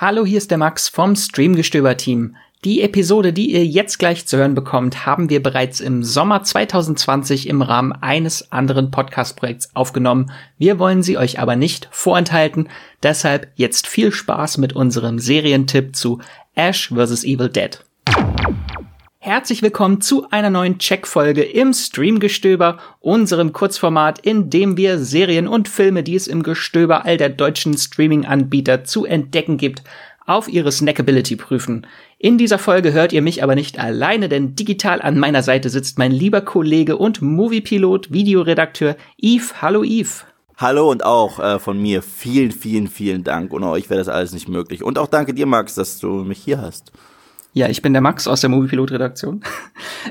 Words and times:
Hallo, 0.00 0.24
hier 0.24 0.38
ist 0.38 0.52
der 0.52 0.58
Max 0.58 0.88
vom 0.88 1.16
Streamgestöber-Team. 1.16 2.36
Die 2.64 2.82
Episode, 2.82 3.32
die 3.32 3.50
ihr 3.50 3.66
jetzt 3.66 3.98
gleich 3.98 4.26
zu 4.26 4.36
hören 4.36 4.54
bekommt, 4.54 5.06
haben 5.06 5.28
wir 5.28 5.42
bereits 5.42 5.80
im 5.80 6.04
Sommer 6.04 6.44
2020 6.44 7.48
im 7.48 7.62
Rahmen 7.62 7.90
eines 7.90 8.52
anderen 8.52 8.92
Podcast-Projekts 8.92 9.74
aufgenommen. 9.74 10.30
Wir 10.56 10.78
wollen 10.78 11.02
sie 11.02 11.18
euch 11.18 11.40
aber 11.40 11.56
nicht 11.56 11.88
vorenthalten. 11.90 12.68
Deshalb 13.02 13.50
jetzt 13.56 13.88
viel 13.88 14.12
Spaß 14.12 14.58
mit 14.58 14.72
unserem 14.72 15.18
Serientipp 15.18 15.96
zu 15.96 16.20
Ash 16.54 16.90
vs. 16.94 17.24
Evil 17.24 17.48
Dead. 17.48 17.84
Herzlich 19.20 19.62
willkommen 19.62 20.00
zu 20.00 20.30
einer 20.30 20.48
neuen 20.48 20.78
Check-Folge 20.78 21.42
im 21.42 21.72
Streamgestöber, 21.72 22.78
unserem 23.00 23.52
Kurzformat, 23.52 24.20
in 24.20 24.48
dem 24.48 24.76
wir 24.76 25.00
Serien 25.00 25.48
und 25.48 25.68
Filme, 25.68 26.04
die 26.04 26.14
es 26.14 26.28
im 26.28 26.44
Gestöber 26.44 27.04
all 27.04 27.16
der 27.16 27.28
deutschen 27.28 27.76
Streaming-Anbieter 27.76 28.84
zu 28.84 29.06
entdecken 29.06 29.56
gibt, 29.56 29.82
auf 30.24 30.46
ihre 30.46 30.70
Snackability 30.70 31.34
prüfen. 31.34 31.84
In 32.18 32.38
dieser 32.38 32.60
Folge 32.60 32.92
hört 32.92 33.12
ihr 33.12 33.20
mich 33.20 33.42
aber 33.42 33.56
nicht 33.56 33.80
alleine, 33.80 34.28
denn 34.28 34.54
digital 34.54 35.02
an 35.02 35.18
meiner 35.18 35.42
Seite 35.42 35.68
sitzt 35.68 35.98
mein 35.98 36.12
lieber 36.12 36.42
Kollege 36.42 36.96
und 36.96 37.20
Moviepilot, 37.20 38.12
Videoredakteur 38.12 38.94
Yves. 39.20 39.60
Hallo 39.60 39.82
Yves. 39.82 40.26
Hallo 40.56 40.88
und 40.92 41.04
auch 41.04 41.40
äh, 41.40 41.58
von 41.58 41.82
mir 41.82 42.02
vielen, 42.02 42.52
vielen, 42.52 42.86
vielen 42.86 43.24
Dank. 43.24 43.52
Ohne 43.52 43.68
euch 43.68 43.90
wäre 43.90 43.98
das 43.98 44.08
alles 44.08 44.32
nicht 44.32 44.48
möglich. 44.48 44.84
Und 44.84 44.96
auch 44.96 45.08
danke 45.08 45.34
dir, 45.34 45.46
Max, 45.46 45.74
dass 45.74 45.98
du 45.98 46.22
mich 46.22 46.38
hier 46.38 46.60
hast. 46.60 46.92
Ja, 47.58 47.68
ich 47.68 47.82
bin 47.82 47.92
der 47.92 48.02
Max 48.02 48.28
aus 48.28 48.40
der 48.40 48.50
Moviepilot-Redaktion. 48.50 49.42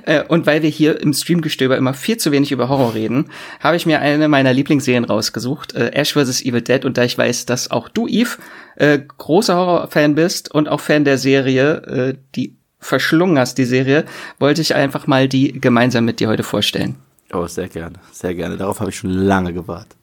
Äh, 0.05 0.23
und 0.23 0.45
weil 0.45 0.61
wir 0.61 0.69
hier 0.69 1.01
im 1.01 1.11
Streamgestöber 1.13 1.75
immer 1.75 1.93
viel 1.93 2.17
zu 2.17 2.31
wenig 2.31 2.51
über 2.51 2.69
Horror 2.69 2.93
reden, 2.93 3.29
habe 3.59 3.77
ich 3.77 3.85
mir 3.85 3.99
eine 3.99 4.27
meiner 4.27 4.53
Lieblingsserien 4.53 5.05
rausgesucht, 5.05 5.73
äh, 5.73 5.89
Ash 5.89 6.13
vs. 6.13 6.41
Evil 6.43 6.61
Dead. 6.61 6.85
Und 6.85 6.97
da 6.97 7.03
ich 7.03 7.17
weiß, 7.17 7.45
dass 7.45 7.71
auch 7.71 7.89
du, 7.89 8.07
Eve, 8.07 8.37
äh, 8.75 8.99
großer 9.17 9.55
Horrorfan 9.55 10.15
bist 10.15 10.53
und 10.53 10.67
auch 10.69 10.81
Fan 10.81 11.03
der 11.03 11.17
Serie, 11.17 11.75
äh, 11.87 12.13
die 12.35 12.55
verschlungen 12.79 13.39
hast, 13.39 13.57
die 13.57 13.65
Serie, 13.65 14.05
wollte 14.39 14.61
ich 14.61 14.75
einfach 14.75 15.07
mal 15.07 15.27
die 15.27 15.53
gemeinsam 15.53 16.05
mit 16.05 16.19
dir 16.19 16.27
heute 16.27 16.43
vorstellen. 16.43 16.95
Oh, 17.33 17.47
sehr 17.47 17.69
gerne, 17.69 17.95
sehr 18.11 18.35
gerne. 18.35 18.57
Darauf 18.57 18.79
habe 18.79 18.91
ich 18.91 18.97
schon 18.97 19.11
lange 19.11 19.53
gewartet. 19.53 19.97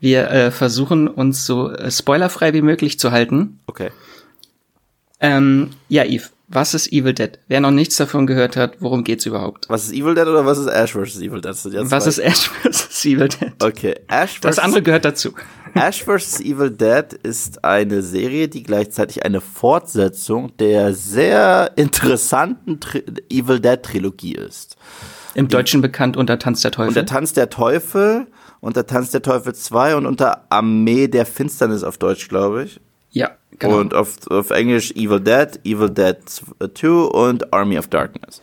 Wir 0.00 0.30
äh, 0.30 0.50
versuchen 0.50 1.08
uns 1.08 1.46
so 1.46 1.72
spoilerfrei 1.88 2.52
wie 2.52 2.62
möglich 2.62 2.98
zu 2.98 3.10
halten. 3.10 3.60
Okay. 3.66 3.90
Ähm, 5.20 5.70
ja, 5.88 6.04
Eve, 6.04 6.24
was 6.48 6.74
ist 6.74 6.92
Evil 6.92 7.14
Dead? 7.14 7.38
Wer 7.46 7.60
noch 7.60 7.70
nichts 7.70 7.96
davon 7.96 8.26
gehört 8.26 8.56
hat, 8.56 8.76
worum 8.80 9.04
geht's 9.04 9.24
überhaupt? 9.24 9.68
Was 9.68 9.84
ist 9.84 9.92
Evil 9.92 10.14
Dead 10.14 10.26
oder 10.26 10.44
was 10.44 10.58
ist 10.58 10.66
Ash 10.66 10.92
vs. 10.92 11.20
Evil 11.20 11.40
Dead? 11.40 11.54
Was 11.54 12.06
ist 12.06 12.18
Ash 12.18 12.48
vs. 12.48 13.04
Evil 13.04 13.28
Dead? 13.28 13.52
Okay, 13.62 13.94
Ash 14.08 14.32
vs. 14.32 14.40
Das 14.40 14.58
andere 14.58 14.82
gehört 14.82 15.04
dazu. 15.04 15.32
Ash 15.74 16.02
vs. 16.02 16.40
Evil 16.40 16.70
Dead 16.70 17.12
ist 17.22 17.64
eine 17.64 18.02
Serie, 18.02 18.48
die 18.48 18.64
gleichzeitig 18.64 19.24
eine 19.24 19.40
Fortsetzung 19.40 20.56
der 20.56 20.94
sehr 20.94 21.70
interessanten 21.76 22.80
Tri 22.80 23.04
Evil 23.30 23.60
Dead 23.60 23.80
Trilogie 23.80 24.34
ist. 24.34 24.76
Im 25.34 25.46
Deutschen 25.46 25.80
bekannt 25.80 26.16
unter 26.16 26.38
Tanz 26.40 26.62
der 26.62 26.72
Teufel. 26.72 26.88
Unter 26.88 27.06
Tanz 27.06 27.32
der 27.32 27.50
Teufel, 27.50 28.26
unter 28.60 28.86
Tanz 28.86 29.10
der 29.10 29.22
Teufel 29.22 29.54
2 29.54 29.94
und 29.94 30.06
unter 30.06 30.46
Armee 30.50 31.06
der 31.06 31.26
Finsternis 31.26 31.84
auf 31.84 31.98
Deutsch, 31.98 32.28
glaube 32.28 32.64
ich. 32.64 32.80
Ja, 33.12 33.30
genau. 33.60 33.78
Und 33.78 33.94
auf, 33.94 34.16
auf 34.28 34.50
Englisch 34.50 34.90
Evil 34.92 35.20
Dead, 35.20 35.60
Evil 35.64 35.90
Dead 35.90 36.16
2 36.26 36.88
und 36.90 37.52
Army 37.52 37.78
of 37.78 37.86
Darkness. 37.88 38.40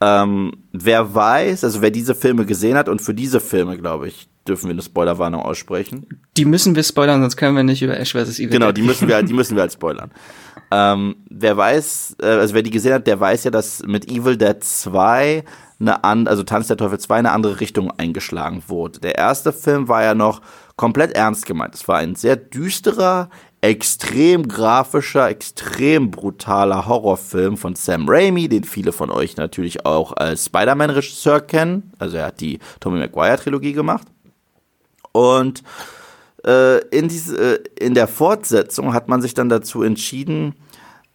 Ähm, 0.00 0.52
wer 0.72 1.14
weiß, 1.14 1.64
also 1.64 1.82
wer 1.82 1.90
diese 1.90 2.14
Filme 2.14 2.46
gesehen 2.46 2.76
hat 2.76 2.88
und 2.88 3.02
für 3.02 3.12
diese 3.12 3.40
Filme, 3.40 3.76
glaube 3.76 4.08
ich, 4.08 4.28
dürfen 4.48 4.66
wir 4.66 4.72
eine 4.72 4.82
Spoilerwarnung 4.82 5.42
aussprechen. 5.42 6.06
Die 6.36 6.46
müssen 6.46 6.74
wir 6.74 6.82
spoilern, 6.82 7.20
sonst 7.20 7.36
können 7.36 7.54
wir 7.54 7.62
nicht 7.62 7.82
über 7.82 7.98
Ash 7.98 8.12
vs. 8.12 8.38
Evil 8.38 8.48
Genau, 8.50 8.66
Dead. 8.66 8.78
die 8.78 8.82
müssen 8.82 9.08
wir, 9.08 9.22
die 9.22 9.34
müssen 9.34 9.56
wir 9.56 9.62
halt 9.62 9.72
spoilern. 9.72 10.10
Ähm, 10.70 11.16
wer 11.28 11.56
weiß, 11.56 12.16
äh, 12.22 12.26
also 12.26 12.54
wer 12.54 12.62
die 12.62 12.70
gesehen 12.70 12.94
hat, 12.94 13.06
der 13.06 13.20
weiß 13.20 13.44
ja, 13.44 13.50
dass 13.50 13.82
mit 13.86 14.10
Evil 14.10 14.36
Dead 14.36 14.56
2 14.62 15.44
eine 15.80 16.04
an, 16.04 16.28
also 16.28 16.42
Tanz 16.44 16.68
der 16.68 16.76
Teufel 16.76 16.98
2 16.98 17.16
eine 17.16 17.32
andere 17.32 17.60
Richtung 17.60 17.90
eingeschlagen 17.90 18.62
wurde. 18.68 19.00
Der 19.00 19.16
erste 19.16 19.52
Film 19.52 19.88
war 19.88 20.02
ja 20.02 20.14
noch 20.14 20.42
komplett 20.76 21.12
ernst 21.12 21.46
gemeint. 21.46 21.74
Es 21.74 21.88
war 21.88 21.98
ein 21.98 22.14
sehr 22.14 22.36
düsterer, 22.36 23.30
extrem 23.62 24.48
grafischer, 24.48 25.28
extrem 25.28 26.10
brutaler 26.10 26.86
Horrorfilm 26.86 27.56
von 27.56 27.74
Sam 27.74 28.08
Raimi, 28.08 28.48
den 28.48 28.64
viele 28.64 28.92
von 28.92 29.10
euch 29.10 29.36
natürlich 29.36 29.84
auch 29.84 30.12
als 30.12 30.46
Spider-Man-Regisseur 30.46 31.40
kennen. 31.42 31.92
Also 31.98 32.16
er 32.16 32.26
hat 32.26 32.40
die 32.40 32.58
Tommy 32.80 32.98
Maguire-Trilogie 32.98 33.74
gemacht. 33.74 34.06
Und 35.12 35.62
äh, 36.44 36.78
in, 36.88 37.08
diese, 37.08 37.58
äh, 37.58 37.64
in 37.78 37.94
der 37.94 38.08
Fortsetzung 38.08 38.94
hat 38.94 39.08
man 39.08 39.20
sich 39.20 39.34
dann 39.34 39.50
dazu 39.50 39.82
entschieden, 39.82 40.54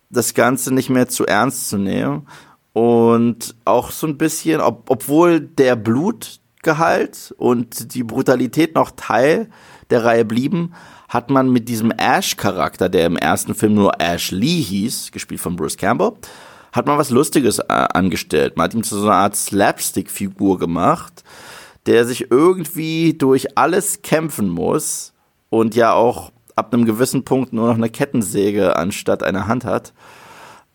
das 0.10 0.36
Ganze 0.36 0.72
nicht 0.72 0.90
mehr 0.90 1.08
zu 1.08 1.26
ernst 1.26 1.70
zu 1.70 1.78
nehmen. 1.78 2.28
Und 2.74 3.56
auch 3.66 3.90
so 3.90 4.06
ein 4.06 4.18
bisschen, 4.18 4.62
ob, 4.62 4.90
obwohl 4.90 5.40
der 5.40 5.76
Blutgehalt 5.76 7.34
und 7.38 7.96
die 7.96 8.04
Brutalität 8.04 8.76
noch 8.76 8.92
Teil 8.92 9.50
der 9.90 10.04
Reihe 10.04 10.26
blieben, 10.26 10.74
hat 11.10 11.30
man 11.30 11.50
mit 11.50 11.70
diesem 11.70 11.92
Ash-Charakter, 11.92 12.90
der 12.90 13.06
im 13.06 13.18
ersten 13.18 13.56
Film 13.56 13.76
nur 13.76 14.00
Ash 14.00 14.32
Lee 14.32 14.62
hieß, 14.62 15.12
gespielt 15.12 15.42
von 15.42 15.56
Bruce 15.56 15.78
Campbell, 15.78 16.14
hat 16.72 16.88
man 16.88 16.98
was 16.98 17.10
Lustiges 17.10 17.60
äh, 17.60 17.64
angestellt. 17.70 18.58
Man 18.58 18.66
hat 18.66 18.74
ihm 18.74 18.84
zu 18.84 18.98
so 18.98 19.08
einer 19.08 19.16
Art 19.16 19.36
Slapstick-Figur 19.36 20.60
gemacht, 20.60 21.24
der 21.86 22.06
sich 22.06 22.32
irgendwie 22.32 23.14
durch 23.14 23.58
alles 23.58 24.02
kämpfen 24.02 24.50
muss 24.50 25.14
und 25.50 25.76
ja 25.76 25.94
auch 25.94 26.32
ab 26.56 26.74
einem 26.74 26.86
gewissen 26.86 27.24
Punkt 27.24 27.54
nur 27.54 27.68
noch 27.68 27.76
eine 27.76 27.90
Kettensäge 27.90 28.76
anstatt 28.76 29.24
eine 29.24 29.48
Hand 29.48 29.66
hat. 29.66 29.94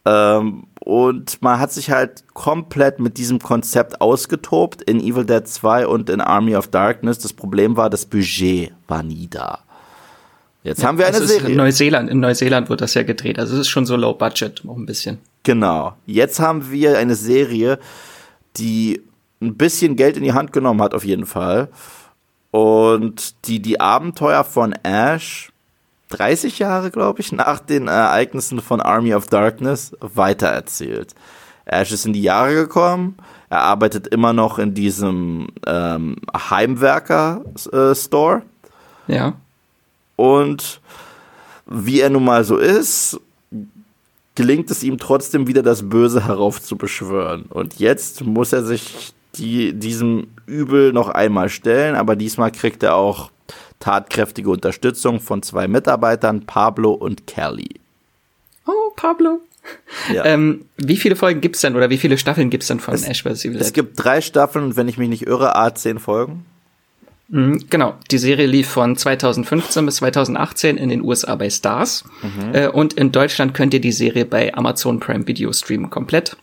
Ähm, 0.05 0.65
und 0.81 1.43
man 1.43 1.61
hat 1.61 1.73
sich 1.73 1.91
halt 1.91 2.25
komplett 2.33 3.01
mit 3.01 3.19
diesem 3.19 3.39
Konzept 3.39 4.01
ausgetobt 4.01 4.83
in 4.83 5.01
Evil 5.01 5.27
Dead 5.27 5.47
2 5.47 5.87
und 5.87 6.09
in 6.09 6.21
Army 6.21 6.57
of 6.57 6.69
Darkness. 6.69 7.19
Das 7.19 7.33
Problem 7.33 7.77
war, 7.77 7.91
das 7.91 8.07
Budget 8.07 8.73
war 8.89 9.03
nie 9.03 9.29
da. 9.29 9.61
Jetzt 10.63 10.83
ja, 10.83 10.89
haben 10.89 10.99
wir 10.99 11.07
eine 11.07 11.27
Serie. 11.27 11.51
In 11.51 11.57
Neuseeland, 11.57 12.11
in 12.11 12.21
Neuseeland 12.21 12.69
wird 12.69 12.81
das 12.81 12.95
ja 12.95 13.03
gedreht. 13.03 13.39
Also 13.39 13.55
es 13.55 13.61
ist 13.61 13.69
schon 13.69 13.87
so 13.87 13.97
low 13.97 14.13
budget, 14.13 14.63
auch 14.69 14.77
ein 14.77 14.87
bisschen. 14.87 15.19
Genau. 15.43 15.95
Jetzt 16.07 16.39
haben 16.39 16.71
wir 16.71 16.99
eine 16.99 17.15
Serie, 17.15 17.79
die 18.57 19.01
ein 19.41 19.57
bisschen 19.57 19.97
Geld 19.97 20.17
in 20.17 20.23
die 20.23 20.35
Hand 20.35 20.53
genommen 20.53 20.83
hat, 20.83 20.95
auf 20.95 21.05
jeden 21.05 21.25
Fall. 21.25 21.69
Und 22.51 23.47
die 23.47 23.61
die 23.61 23.81
Abenteuer 23.81 24.45
von 24.45 24.75
Ash 24.83 25.51
30 26.11 26.59
Jahre, 26.59 26.91
glaube 26.91 27.21
ich, 27.21 27.33
nach 27.33 27.61
den 27.61 27.87
Ereignissen 27.87 28.61
von 28.61 28.81
Army 28.81 29.15
of 29.15 29.29
Darkness 29.29 29.97
weitererzählt. 30.01 31.15
Ash 31.65 31.93
ist 31.93 32.05
in 32.05 32.13
die 32.13 32.23
Jahre 32.23 32.55
gekommen. 32.55 33.17
Er 33.49 33.63
arbeitet 33.63 34.09
immer 34.09 34.33
noch 34.33 34.59
in 34.59 34.75
diesem 34.75 35.49
ähm, 35.67 36.17
Heimwerker-Store. 36.35 38.43
Äh, 39.09 39.15
ja. 39.15 39.35
Und 40.21 40.83
wie 41.65 42.01
er 42.01 42.11
nun 42.11 42.27
mal 42.27 42.45
so 42.45 42.59
ist, 42.59 43.19
gelingt 44.35 44.71
es 44.71 44.83
ihm 44.83 44.99
trotzdem 44.99 45.47
wieder 45.47 45.63
das 45.63 45.89
Böse 45.89 46.27
heraufzubeschwören. 46.27 47.45
Und 47.45 47.79
jetzt 47.79 48.23
muss 48.23 48.53
er 48.53 48.63
sich 48.63 49.15
die, 49.37 49.73
diesem 49.73 50.27
Übel 50.45 50.93
noch 50.93 51.09
einmal 51.09 51.49
stellen, 51.49 51.95
aber 51.95 52.17
diesmal 52.17 52.53
kriegt 52.53 52.83
er 52.83 52.97
auch 52.97 53.31
tatkräftige 53.79 54.51
Unterstützung 54.51 55.21
von 55.21 55.43
zwei 55.43 55.69
Mitarbeitern, 55.69 56.45
Pablo 56.45 56.93
und 56.93 57.27
Kelly. 57.27 57.81
Oh, 58.67 58.93
Pablo. 58.97 59.41
Ja. 60.13 60.27
Ähm, 60.27 60.67
wie 60.77 60.97
viele 60.97 61.17
Folgen 61.17 61.41
gibt's 61.41 61.63
denn 61.63 61.77
oder 61.77 61.89
wie 61.89 61.97
viele 61.97 62.19
Staffeln 62.19 62.51
gibt's 62.51 62.67
denn 62.67 62.81
von 62.81 62.93
es, 62.93 63.05
Ash 63.05 63.23
vs. 63.23 63.47
Evil 63.47 63.53
Dead? 63.53 63.63
Es 63.63 63.73
gibt 63.73 64.05
drei 64.05 64.21
Staffeln 64.21 64.67
und 64.67 64.77
wenn 64.77 64.89
ich 64.89 64.99
mich 64.99 65.09
nicht 65.09 65.27
irre, 65.27 65.57
A, 65.57 65.75
zehn 65.75 65.99
Folgen. 65.99 66.45
Mhm, 67.31 67.65
genau, 67.71 67.95
die 68.11 68.19
Serie 68.19 68.47
lief 68.47 68.69
von 68.69 68.97
2015 68.97 69.87
bis 69.87 69.97
2018 69.97 70.77
in 70.77 70.89
den 70.89 71.03
USA 71.03 71.37
bei 71.37 71.49
Stars 71.49 72.05
mhm. 72.23 72.55
äh, 72.55 72.67
und 72.69 72.95
in 72.95 73.13
Deutschland 73.13 73.55
könnt 73.55 73.73
ihr 73.73 73.81
die 73.81 73.93
Serie 73.93 74.25
bei 74.25 74.53
Amazon 74.55 74.99
Prime 74.99 75.27
Video 75.27 75.53
streamen 75.53 75.91
komplett. 75.91 76.37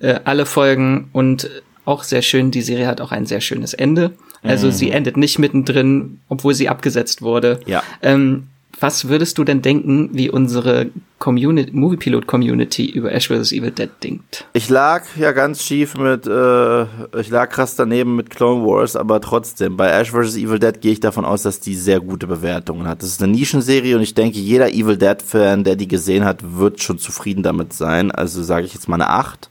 Äh, 0.00 0.20
alle 0.24 0.46
Folgen 0.46 1.08
und 1.12 1.50
auch 1.84 2.04
sehr 2.04 2.22
schön, 2.22 2.52
die 2.52 2.62
Serie 2.62 2.86
hat 2.86 3.00
auch 3.00 3.10
ein 3.10 3.26
sehr 3.26 3.40
schönes 3.40 3.74
Ende. 3.74 4.12
Also 4.44 4.68
mhm. 4.68 4.72
sie 4.72 4.90
endet 4.90 5.16
nicht 5.16 5.38
mittendrin, 5.38 6.20
obwohl 6.28 6.54
sie 6.54 6.68
abgesetzt 6.68 7.22
wurde. 7.22 7.60
Ja. 7.66 7.82
Ähm, 8.02 8.48
was 8.82 9.08
würdest 9.08 9.38
du 9.38 9.44
denn 9.44 9.62
denken, 9.62 10.10
wie 10.12 10.28
unsere 10.28 10.90
Community, 11.18 11.70
Moviepilot 11.72 12.26
Community 12.26 12.90
über 12.90 13.12
Ash 13.12 13.28
vs. 13.28 13.52
Evil 13.52 13.70
Dead 13.70 13.90
denkt? 14.02 14.44
Ich 14.52 14.68
lag 14.68 15.04
ja 15.16 15.30
ganz 15.30 15.62
schief 15.62 15.96
mit, 15.96 16.26
äh, 16.26 16.82
ich 17.18 17.28
lag 17.30 17.48
krass 17.48 17.76
daneben 17.76 18.16
mit 18.16 18.30
Clone 18.30 18.66
Wars, 18.66 18.96
aber 18.96 19.20
trotzdem, 19.20 19.76
bei 19.76 19.88
Ash 19.88 20.10
vs. 20.10 20.36
Evil 20.36 20.58
Dead 20.58 20.80
gehe 20.80 20.92
ich 20.92 21.00
davon 21.00 21.24
aus, 21.24 21.42
dass 21.42 21.60
die 21.60 21.76
sehr 21.76 22.00
gute 22.00 22.26
Bewertungen 22.26 22.88
hat. 22.88 23.02
Das 23.02 23.10
ist 23.10 23.22
eine 23.22 23.32
Nischenserie 23.32 23.96
und 23.96 24.02
ich 24.02 24.14
denke, 24.14 24.38
jeder 24.38 24.72
Evil 24.72 24.96
Dead-Fan, 24.96 25.62
der 25.62 25.76
die 25.76 25.88
gesehen 25.88 26.24
hat, 26.24 26.40
wird 26.56 26.82
schon 26.82 26.98
zufrieden 26.98 27.44
damit 27.44 27.72
sein. 27.72 28.10
Also 28.10 28.42
sage 28.42 28.66
ich 28.66 28.74
jetzt 28.74 28.88
mal 28.88 28.96
eine 28.96 29.08
8. 29.08 29.48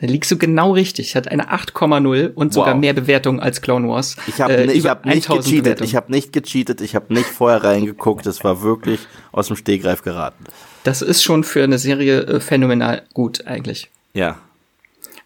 Da 0.00 0.06
liegst 0.06 0.30
du 0.30 0.38
genau 0.38 0.72
richtig. 0.72 1.14
Hat 1.14 1.28
eine 1.28 1.50
8,0 1.52 2.32
und 2.34 2.52
sogar 2.54 2.74
Wow. 2.74 2.80
mehr 2.80 2.94
Bewertungen 2.94 3.38
als 3.40 3.60
Clone 3.60 3.86
Wars. 3.88 4.16
Ich 4.26 4.40
habe 4.40 4.54
Äh, 4.54 4.72
ich 4.72 4.86
hab 4.86 5.04
nicht 5.04 5.28
1000 5.28 5.44
gecheatet, 5.44 5.64
Bewertungen. 5.64 5.88
ich 5.88 5.96
habe 5.96 6.10
nicht 6.12 6.32
gecheatet, 6.32 6.80
ich 6.80 6.94
habe 6.94 7.12
nicht 7.12 7.26
vorher 7.26 7.62
reingeguckt, 7.62 8.26
es 8.26 8.42
war 8.42 8.62
wirklich 8.62 9.00
aus 9.32 9.48
dem 9.48 9.56
Stehgreif 9.56 10.02
geraten. 10.02 10.44
Das 10.84 11.02
ist 11.02 11.22
schon 11.22 11.44
für 11.44 11.62
eine 11.62 11.78
Serie 11.78 12.22
äh, 12.22 12.40
phänomenal 12.40 13.02
gut 13.12 13.46
eigentlich. 13.46 13.90
Ja. 14.14 14.38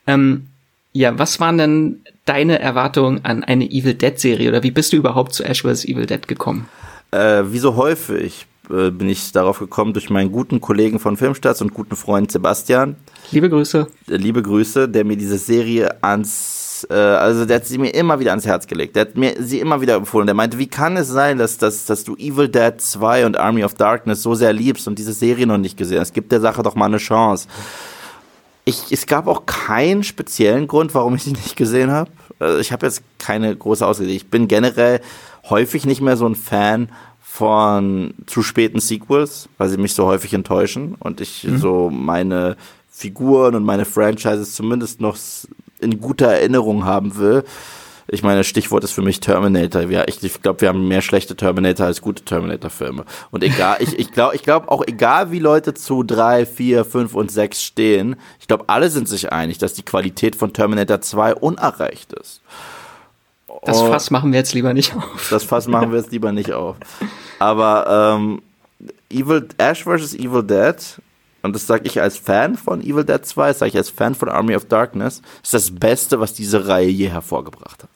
Ähm, 0.07 0.47
ja, 0.93 1.19
was 1.19 1.41
waren 1.41 1.59
denn 1.59 2.01
deine 2.25 2.59
Erwartungen 2.59 3.25
an 3.25 3.45
eine 3.45 3.71
Evil 3.71 3.95
Dead 3.95 4.19
Serie 4.19 4.49
oder 4.49 4.63
wie 4.63 4.71
bist 4.71 4.93
du 4.93 4.97
überhaupt 4.97 5.35
zu 5.35 5.45
Ash 5.45 5.63
vs. 5.63 5.85
Evil 5.85 6.07
Dead 6.07 6.27
gekommen? 6.27 6.69
Äh, 7.11 7.45
wie 7.47 7.59
so 7.59 7.77
häufig 7.77 8.47
äh, 8.71 8.91
bin 8.91 9.09
ich 9.09 9.33
darauf 9.33 9.59
gekommen 9.59 9.93
durch 9.93 10.11
meinen 10.11 10.33
guten 10.33 10.61
Kollegen 10.61 10.99
von 10.99 11.17
Filmstarts 11.17 11.61
und 11.61 11.75
guten 11.75 11.97
Freund 11.97 12.33
Sebastian. 12.33 12.97
Liebe 13.31 13.51
Grüße. 13.51 13.87
Äh, 14.09 14.17
Liebe 14.17 14.43
Grüße, 14.43 14.89
der 14.89 15.05
mir 15.05 15.17
diese 15.17 15.39
Serie 15.39 16.03
ans, 16.03 16.87
äh, 16.89 16.95
also 16.95 17.45
der 17.45 17.57
hat 17.57 17.67
sie 17.67 17.79
mir 17.79 17.91
immer 17.91 18.21
wieder 18.21 18.31
ans 18.31 18.47
Herz 18.47 18.67
gelegt. 18.67 18.97
Der 18.97 19.03
hat 19.03 19.17
mir 19.17 19.35
sie 19.39 19.61
immer 19.61 19.81
wieder 19.81 19.97
empfohlen. 19.97 20.27
Der 20.27 20.35
meinte, 20.35 20.59
wie 20.59 20.67
kann 20.67 20.97
es 20.97 21.09
sein, 21.09 21.39
dass, 21.39 21.59
dass, 21.59 21.85
dass 21.85 22.05
du 22.05 22.17
Evil 22.17 22.49
Dead 22.49 22.75
2 22.79 23.27
und 23.27 23.37
Army 23.37 23.65
of 23.65 23.75
Darkness 23.75 24.23
so 24.23 24.35
sehr 24.35 24.53
liebst 24.53 24.89
und 24.89 24.99
diese 24.99 25.13
Serie 25.13 25.47
noch 25.47 25.59
nicht 25.59 25.77
gesehen 25.77 26.01
hast? 26.01 26.15
Gib 26.15 26.31
der 26.31 26.41
Sache 26.41 26.63
doch 26.63 26.75
mal 26.75 26.87
eine 26.87 26.99
Chance. 26.99 27.49
Ich, 28.65 28.91
es 28.91 29.07
gab 29.07 29.27
auch 29.27 29.45
keinen 29.45 30.03
speziellen 30.05 30.69
Grund, 30.69 30.95
warum 30.95 31.15
ich 31.17 31.25
sie 31.25 31.33
nicht 31.33 31.57
gesehen 31.57 31.91
habe. 31.91 32.11
Also 32.39 32.59
ich 32.59 32.73
habe 32.73 32.87
jetzt 32.87 33.03
keine 33.19 33.55
große 33.55 33.87
Ausrede. 33.87 34.11
Ich 34.13 34.29
bin 34.29 34.49
generell 34.49 35.01
häufig 35.51 35.85
nicht 35.85 36.01
mehr 36.01 36.17
so 36.17 36.27
ein 36.27 36.35
Fan 36.35 36.89
von 37.35 38.15
zu 38.27 38.45
späten 38.45 38.79
Sequels, 38.79 39.49
weil 39.59 39.69
sie 39.69 39.77
mich 39.77 39.93
so 39.95 40.07
häufig 40.07 40.33
enttäuschen 40.35 40.95
und 41.01 41.21
ich 41.21 41.45
so 41.57 41.91
meine 41.91 42.57
Figuren 42.93 43.57
und 43.57 43.65
meine 43.65 43.85
Franchises 43.85 44.55
zumindest 44.55 45.01
noch 45.01 45.17
in 45.81 46.01
guter 46.01 46.29
Erinnerung 46.29 46.85
haben 46.85 47.17
will. 47.17 47.43
Ich 48.07 48.23
meine, 48.23 48.45
Stichwort 48.45 48.85
ist 48.85 48.93
für 48.93 49.03
mich 49.03 49.19
Terminator. 49.19 49.83
Ja, 49.83 50.05
ich, 50.07 50.23
ich 50.23 50.43
glaube, 50.43 50.61
wir 50.61 50.69
haben 50.69 50.87
mehr 50.87 51.03
schlechte 51.03 51.35
Terminator 51.35 51.87
als 51.87 52.01
gute 52.01 52.25
Terminator-Filme. 52.25 53.05
Und 53.33 53.43
egal, 53.43 53.79
ich, 53.81 53.99
ich 53.99 54.13
glaube, 54.13 54.37
ich 54.37 54.45
glaube 54.45 54.71
auch 54.71 54.85
egal, 54.87 55.33
wie 55.33 55.41
Leute 55.41 55.75
zu 55.75 56.05
drei, 56.05 56.47
vier, 56.47 56.85
fünf 56.85 57.17
und 57.17 57.33
sechs 57.33 57.65
stehen, 57.65 58.15
ich 58.39 58.47
glaube, 58.47 58.67
alle 58.69 58.91
sind 58.91 59.09
sich 59.09 59.33
einig, 59.33 59.59
dass 59.59 59.75
die 59.75 59.83
Qualität 59.83 60.37
von 60.37 60.53
Terminator 60.53 61.01
2 61.01 61.35
unerreicht 61.35 62.13
ist. 62.13 62.43
Das 63.67 63.79
Oh. 63.79 63.87
Fass 63.91 64.11
machen 64.11 64.33
wir 64.33 64.39
jetzt 64.39 64.55
lieber 64.55 64.75
nicht 64.75 64.95
auf. 64.95 65.29
Das 65.31 65.45
Fass 65.45 65.67
machen 65.67 65.91
wir 65.91 65.99
jetzt 65.99 66.13
lieber 66.13 66.33
nicht 66.33 66.53
auf. 66.53 66.77
Aber 67.39 68.17
ähm, 68.19 68.43
Evil 69.11 69.49
Ash 69.59 69.85
vs. 69.85 70.15
Evil 70.15 70.43
Dead, 70.43 70.77
und 71.43 71.55
das 71.55 71.67
sage 71.67 71.83
ich 71.87 72.01
als 72.01 72.17
Fan 72.19 72.57
von 72.57 72.81
Evil 72.83 73.05
Dead 73.05 73.25
2, 73.25 73.49
das 73.49 73.59
sage 73.59 73.71
ich 73.71 73.77
als 73.77 73.91
Fan 73.91 74.15
von 74.15 74.29
Army 74.29 74.55
of 74.57 74.67
Darkness, 74.67 75.23
ist 75.43 75.55
das 75.55 75.71
Beste, 75.75 76.21
was 76.21 76.35
diese 76.35 76.67
Reihe 76.69 76.89
je 76.89 77.09
hervorgebracht 77.09 77.83
hat. 77.83 77.91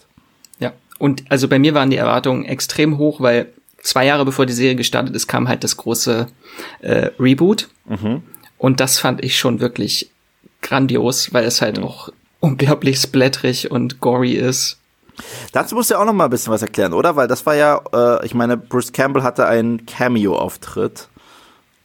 Ja. 0.58 0.72
Und 0.98 1.24
also 1.30 1.48
bei 1.48 1.58
mir 1.58 1.74
waren 1.74 1.90
die 1.90 1.96
Erwartungen 1.96 2.44
extrem 2.44 2.98
hoch, 2.98 3.20
weil 3.20 3.52
zwei 3.82 4.06
Jahre 4.06 4.24
bevor 4.24 4.46
die 4.46 4.52
Serie 4.52 4.76
gestartet 4.76 5.14
ist, 5.14 5.28
kam 5.28 5.48
halt 5.48 5.64
das 5.64 5.76
große 5.76 6.26
äh, 6.80 7.10
Reboot. 7.18 7.68
Und 8.58 8.80
das 8.80 8.98
fand 8.98 9.22
ich 9.24 9.38
schon 9.38 9.60
wirklich 9.60 10.10
grandios, 10.60 11.32
weil 11.32 11.44
es 11.44 11.62
halt 11.62 11.78
auch 11.78 12.10
unglaublich 12.40 12.98
splatterig 12.98 13.70
und 13.70 14.00
gory 14.00 14.32
ist. 14.32 14.77
Dazu 15.52 15.74
musst 15.74 15.90
du 15.90 15.94
ja 15.94 16.00
auch 16.00 16.04
noch 16.04 16.12
mal 16.12 16.24
ein 16.24 16.30
bisschen 16.30 16.52
was 16.52 16.62
erklären, 16.62 16.92
oder? 16.92 17.16
Weil 17.16 17.28
das 17.28 17.44
war 17.46 17.54
ja, 17.54 17.80
äh, 17.92 18.24
ich 18.24 18.34
meine, 18.34 18.56
Bruce 18.56 18.92
Campbell 18.92 19.22
hatte 19.22 19.46
einen 19.46 19.86
Cameo-Auftritt 19.86 21.08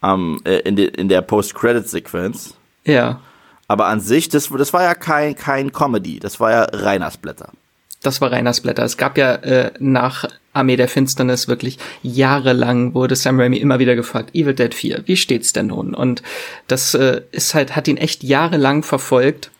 ähm, 0.03 0.39
äh, 0.45 0.59
in, 0.59 0.75
de, 0.75 0.87
in 0.87 1.09
der 1.09 1.21
Post-Credit-Sequenz. 1.21 2.55
Ja. 2.85 3.21
Aber 3.67 3.87
an 3.87 3.99
sich, 3.99 4.29
das, 4.29 4.49
das 4.49 4.73
war 4.73 4.83
ja 4.83 4.93
kein, 4.93 5.35
kein 5.35 5.71
Comedy, 5.71 6.19
das 6.19 6.39
war 6.39 6.51
ja 6.51 6.63
reiner 6.71 7.09
Splatter. 7.11 7.49
Das 8.01 8.19
war 8.19 8.31
reiner 8.31 8.53
Splatter. 8.53 8.83
Es 8.83 8.97
gab 8.97 9.17
ja 9.17 9.35
äh, 9.35 9.71
nach 9.79 10.25
Armee 10.51 10.75
der 10.75 10.89
Finsternis 10.89 11.47
wirklich 11.47 11.79
jahrelang 12.03 12.93
wurde 12.93 13.15
Sam 13.15 13.39
Raimi 13.39 13.57
immer 13.57 13.79
wieder 13.79 13.95
gefragt, 13.95 14.35
Evil 14.35 14.53
Dead 14.53 14.73
4, 14.73 15.03
wie 15.05 15.17
steht's 15.17 15.53
denn 15.53 15.67
nun? 15.67 15.95
Und 15.95 16.21
das 16.67 16.93
äh, 16.93 17.21
ist 17.31 17.55
halt, 17.55 17.75
hat 17.75 17.87
ihn 17.87 17.97
echt 17.97 18.23
jahrelang 18.23 18.83
verfolgt. 18.83 19.51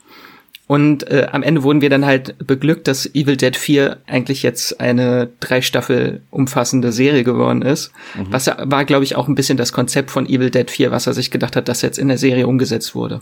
Und 0.65 1.10
äh, 1.12 1.27
am 1.31 1.44
Ende 1.44 1.63
wurden 1.63 1.81
wir 1.81 1.89
dann 1.89 2.06
halt 2.06 2.36
beglückt, 2.48 2.88
dass 2.88 3.06
Evil 3.13 3.36
Dead 3.36 3.56
4 3.56 3.98
eigentlich 4.07 4.44
jetzt 4.44 4.80
eine 4.80 5.30
drei 5.42 5.62
Staffel 5.62 6.21
umfassende 6.31 6.92
Serie 6.94 7.24
geworden 7.25 7.62
ist. 7.62 7.92
Was 8.30 8.45
ja- 8.45 8.57
war, 8.71 8.86
glaube 8.86 9.04
ich, 9.04 9.15
auch 9.18 9.27
ein 9.27 9.36
bisschen 9.36 9.57
das 9.57 9.74
Konzept 9.74 10.10
von 10.10 10.25
Evil 10.25 10.51
Dead 10.51 10.71
4, 10.71 10.89
was 10.92 11.06
er 11.06 11.13
sich 11.13 11.31
gedacht 11.31 11.56
hat, 11.57 11.68
dass 11.68 11.81
jetzt 11.81 12.00
in 12.00 12.07
der 12.07 12.18
Serie 12.18 12.48
umgesetzt 12.48 12.95
wurde. 12.95 13.19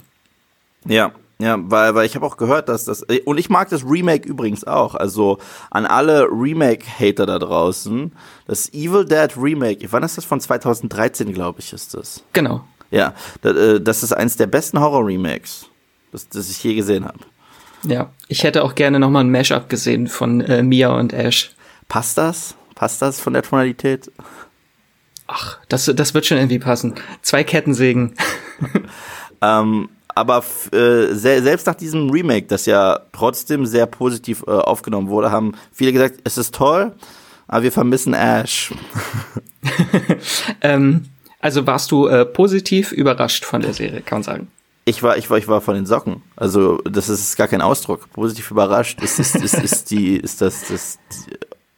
Ja, 0.85 1.11
ja, 1.39 1.57
weil, 1.59 1.95
weil 1.95 2.05
ich 2.05 2.15
habe 2.15 2.25
auch 2.27 2.38
gehört, 2.38 2.69
dass 2.69 2.85
das 2.85 3.03
und 3.25 3.39
ich 3.39 3.49
mag 3.49 3.69
das 3.69 3.83
Remake 3.83 4.29
übrigens 4.29 4.63
auch. 4.65 4.94
Also 4.94 5.39
an 5.71 5.87
alle 5.87 6.27
Remake-Hater 6.31 7.25
da 7.25 7.39
draußen, 7.39 8.11
das 8.45 8.71
Evil 8.71 9.03
Dead 9.05 9.31
Remake, 9.35 9.87
wann 9.91 10.03
ist 10.03 10.17
das 10.17 10.25
von 10.25 10.39
2013, 10.39 11.33
glaube 11.33 11.59
ich, 11.59 11.73
ist 11.73 11.95
das. 11.95 12.23
Genau. 12.33 12.63
Ja, 12.91 13.15
äh, 13.44 13.79
das 13.81 14.03
ist 14.03 14.13
eins 14.13 14.37
der 14.37 14.45
besten 14.47 14.79
Horror-Remakes, 14.79 15.65
das, 16.11 16.29
das 16.29 16.51
ich 16.51 16.63
je 16.63 16.75
gesehen 16.75 17.05
habe. 17.05 17.17
Ja. 17.83 18.12
Ich 18.28 18.44
hätte 18.44 18.63
auch 18.63 18.75
gerne 18.75 19.00
nochmal 19.00 19.24
ein 19.24 19.31
Mashup 19.31 19.69
gesehen 19.69 20.07
von 20.07 20.42
äh, 20.42 20.63
Mia 20.63 20.89
und 20.89 21.13
Ash. 21.13 21.51
Passt 21.88 22.18
das? 22.18 22.56
Passt 22.75 23.01
das 23.01 23.19
von 23.19 23.33
der 23.33 23.44
Tonalität? 23.44 24.12
Ach, 25.28 25.57
das, 25.69 25.86
das 25.86 26.13
wird 26.13 26.25
schon 26.25 26.38
irgendwie 26.38 26.60
passen. 26.60 26.95
Zwei 27.22 27.44
Kettensägen. 27.44 28.16
Ähm, 29.42 29.89
aber 30.13 30.44
äh, 30.72 31.13
se 31.13 31.42
selbst 31.42 31.68
nach 31.68 31.75
diesem 31.75 32.10
Remake, 32.10 32.48
das 32.48 32.66
ja 32.66 33.00
trotzdem 33.12 33.66
sehr 33.66 33.86
positiv 33.86 34.44
äh, 34.48 34.51
aufgenommen 34.51 35.10
wurde, 35.10 35.31
haben 35.31 35.54
viele 35.72 35.94
gesagt, 35.94 36.19
es 36.24 36.38
ist 36.38 36.54
toll, 36.54 36.94
aber 37.48 37.63
wir 37.63 37.72
vermissen 37.72 38.13
Ash. 38.13 38.74
ähm, 40.62 41.06
also 41.39 41.66
warst 41.66 41.92
du 41.92 42.07
äh, 42.07 42.25
positiv 42.25 42.92
überrascht 42.92 43.45
von 43.45 43.62
der 43.62 43.74
Serie, 43.74 44.01
kann 44.01 44.18
man 44.18 44.24
sagen. 44.24 44.48
Ich 44.91 45.01
war, 45.01 45.17
ich 45.17 45.29
war, 45.29 45.38
ich 45.38 45.47
war 45.47 45.61
von 45.61 45.75
den 45.75 45.85
Socken. 45.85 46.21
Also 46.35 46.79
das 46.79 47.07
ist 47.07 47.38
gar 47.38 47.47
kein 47.47 47.61
Ausdruck. 47.61 48.11
Positiv 48.11 48.51
überrascht 48.51 49.01
ist, 49.01 49.19
ist, 49.19 49.38
ist, 49.38 49.53
ist 49.53 49.89
die, 49.91 50.17
ist 50.17 50.41
das, 50.41 50.67
das 50.67 50.99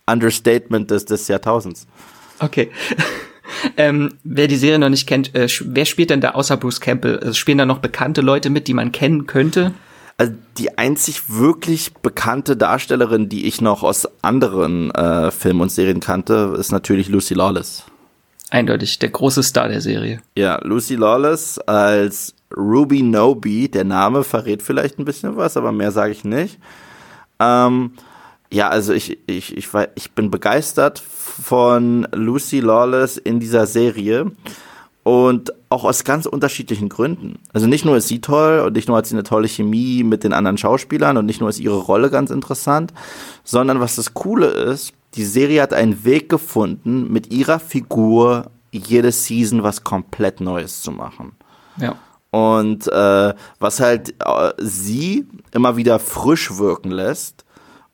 Understatement 0.08 0.90
des, 0.90 1.06
des 1.06 1.28
Jahrtausends. 1.28 1.86
Okay. 2.40 2.72
ähm, 3.78 4.16
wer 4.24 4.48
die 4.48 4.56
Serie 4.56 4.80
noch 4.80 4.90
nicht 4.90 5.06
kennt, 5.06 5.36
äh, 5.36 5.48
wer 5.62 5.86
spielt 5.86 6.10
denn 6.10 6.22
da 6.22 6.32
außer 6.32 6.58
Bruce 6.58 6.82
Campbell? 6.82 7.20
Also 7.20 7.34
spielen 7.34 7.60
da 7.60 7.68
noch 7.68 7.78
bekannte 7.78 8.22
Leute 8.22 8.50
mit, 8.50 8.68
die 8.68 8.74
man 8.74 8.92
kennen 8.92 9.28
könnte? 9.28 9.76
Also 10.18 10.34
die 10.58 10.76
einzig 10.80 11.30
wirklich 11.30 11.94
bekannte 11.94 12.58
Darstellerin, 12.58 13.30
die 13.30 13.46
ich 13.46 13.62
noch 13.62 13.84
aus 13.84 14.08
anderen 14.24 14.90
äh, 14.90 15.30
Filmen 15.30 15.62
und 15.62 15.72
Serien 15.72 16.00
kannte, 16.00 16.56
ist 16.58 16.72
natürlich 16.72 17.10
Lucy 17.10 17.36
Lawless. 17.36 17.86
Eindeutig 18.54 19.00
der 19.00 19.10
große 19.10 19.42
Star 19.42 19.68
der 19.68 19.82
Serie. 19.82 20.22
Ja, 20.38 20.60
Lucy 20.64 20.94
Lawless 20.94 21.58
als 21.58 22.36
Ruby 22.56 23.02
Noby, 23.02 23.68
der 23.68 23.84
Name 23.84 24.24
verrät 24.24 24.62
vielleicht 24.62 25.00
ein 25.00 25.06
bisschen 25.06 25.36
was, 25.38 25.58
aber 25.58 25.72
mehr 25.72 25.92
sage 25.92 26.12
ich 26.12 26.24
nicht. 26.24 26.60
Ähm, 27.40 27.94
ja, 28.52 28.70
also 28.70 28.94
ich, 28.94 29.18
ich, 29.26 29.58
ich, 29.58 29.70
ich 29.96 30.12
bin 30.12 30.30
begeistert 30.30 31.00
von 31.00 32.08
Lucy 32.14 32.60
Lawless 32.60 33.18
in 33.18 33.40
dieser 33.40 33.66
Serie 33.66 34.32
und 35.02 35.52
auch 35.70 35.84
aus 35.84 36.04
ganz 36.04 36.28
unterschiedlichen 36.28 36.90
Gründen. 36.90 37.40
Also 37.54 37.66
nicht 37.66 37.86
nur 37.86 37.98
ist 37.98 38.08
sie 38.08 38.22
toll 38.22 38.60
und 38.60 38.74
nicht 38.74 38.88
nur 38.88 38.98
hat 38.98 39.08
sie 39.08 39.16
eine 39.16 39.24
tolle 39.24 39.48
Chemie 39.48 40.04
mit 40.04 40.24
den 40.24 40.32
anderen 40.32 40.60
Schauspielern 40.60 41.18
und 41.18 41.26
nicht 41.26 41.42
nur 41.42 41.50
ist 41.50 41.60
ihre 41.60 41.80
Rolle 41.80 42.12
ganz 42.12 42.30
interessant, 42.30 42.94
sondern 43.44 43.80
was 43.80 43.96
das 43.96 44.14
Coole 44.14 44.46
ist, 44.46 44.94
die 45.16 45.26
Serie 45.26 45.62
hat 45.62 45.74
einen 45.74 46.04
Weg 46.06 46.30
gefunden, 46.30 47.12
mit 47.12 47.32
ihrer 47.32 47.60
Figur 47.60 48.52
jede 48.72 49.12
Season 49.12 49.64
was 49.64 49.84
komplett 49.84 50.42
Neues 50.42 50.82
zu 50.82 50.92
machen. 50.92 51.34
Ja. 51.78 51.96
Und 52.32 52.88
äh, 52.88 53.34
was 53.60 53.80
halt 53.80 54.16
äh, 54.20 54.54
sie 54.58 55.28
immer 55.52 55.78
wieder 55.78 56.00
frisch 56.00 56.58
wirken 56.58 56.90
lässt 56.90 57.46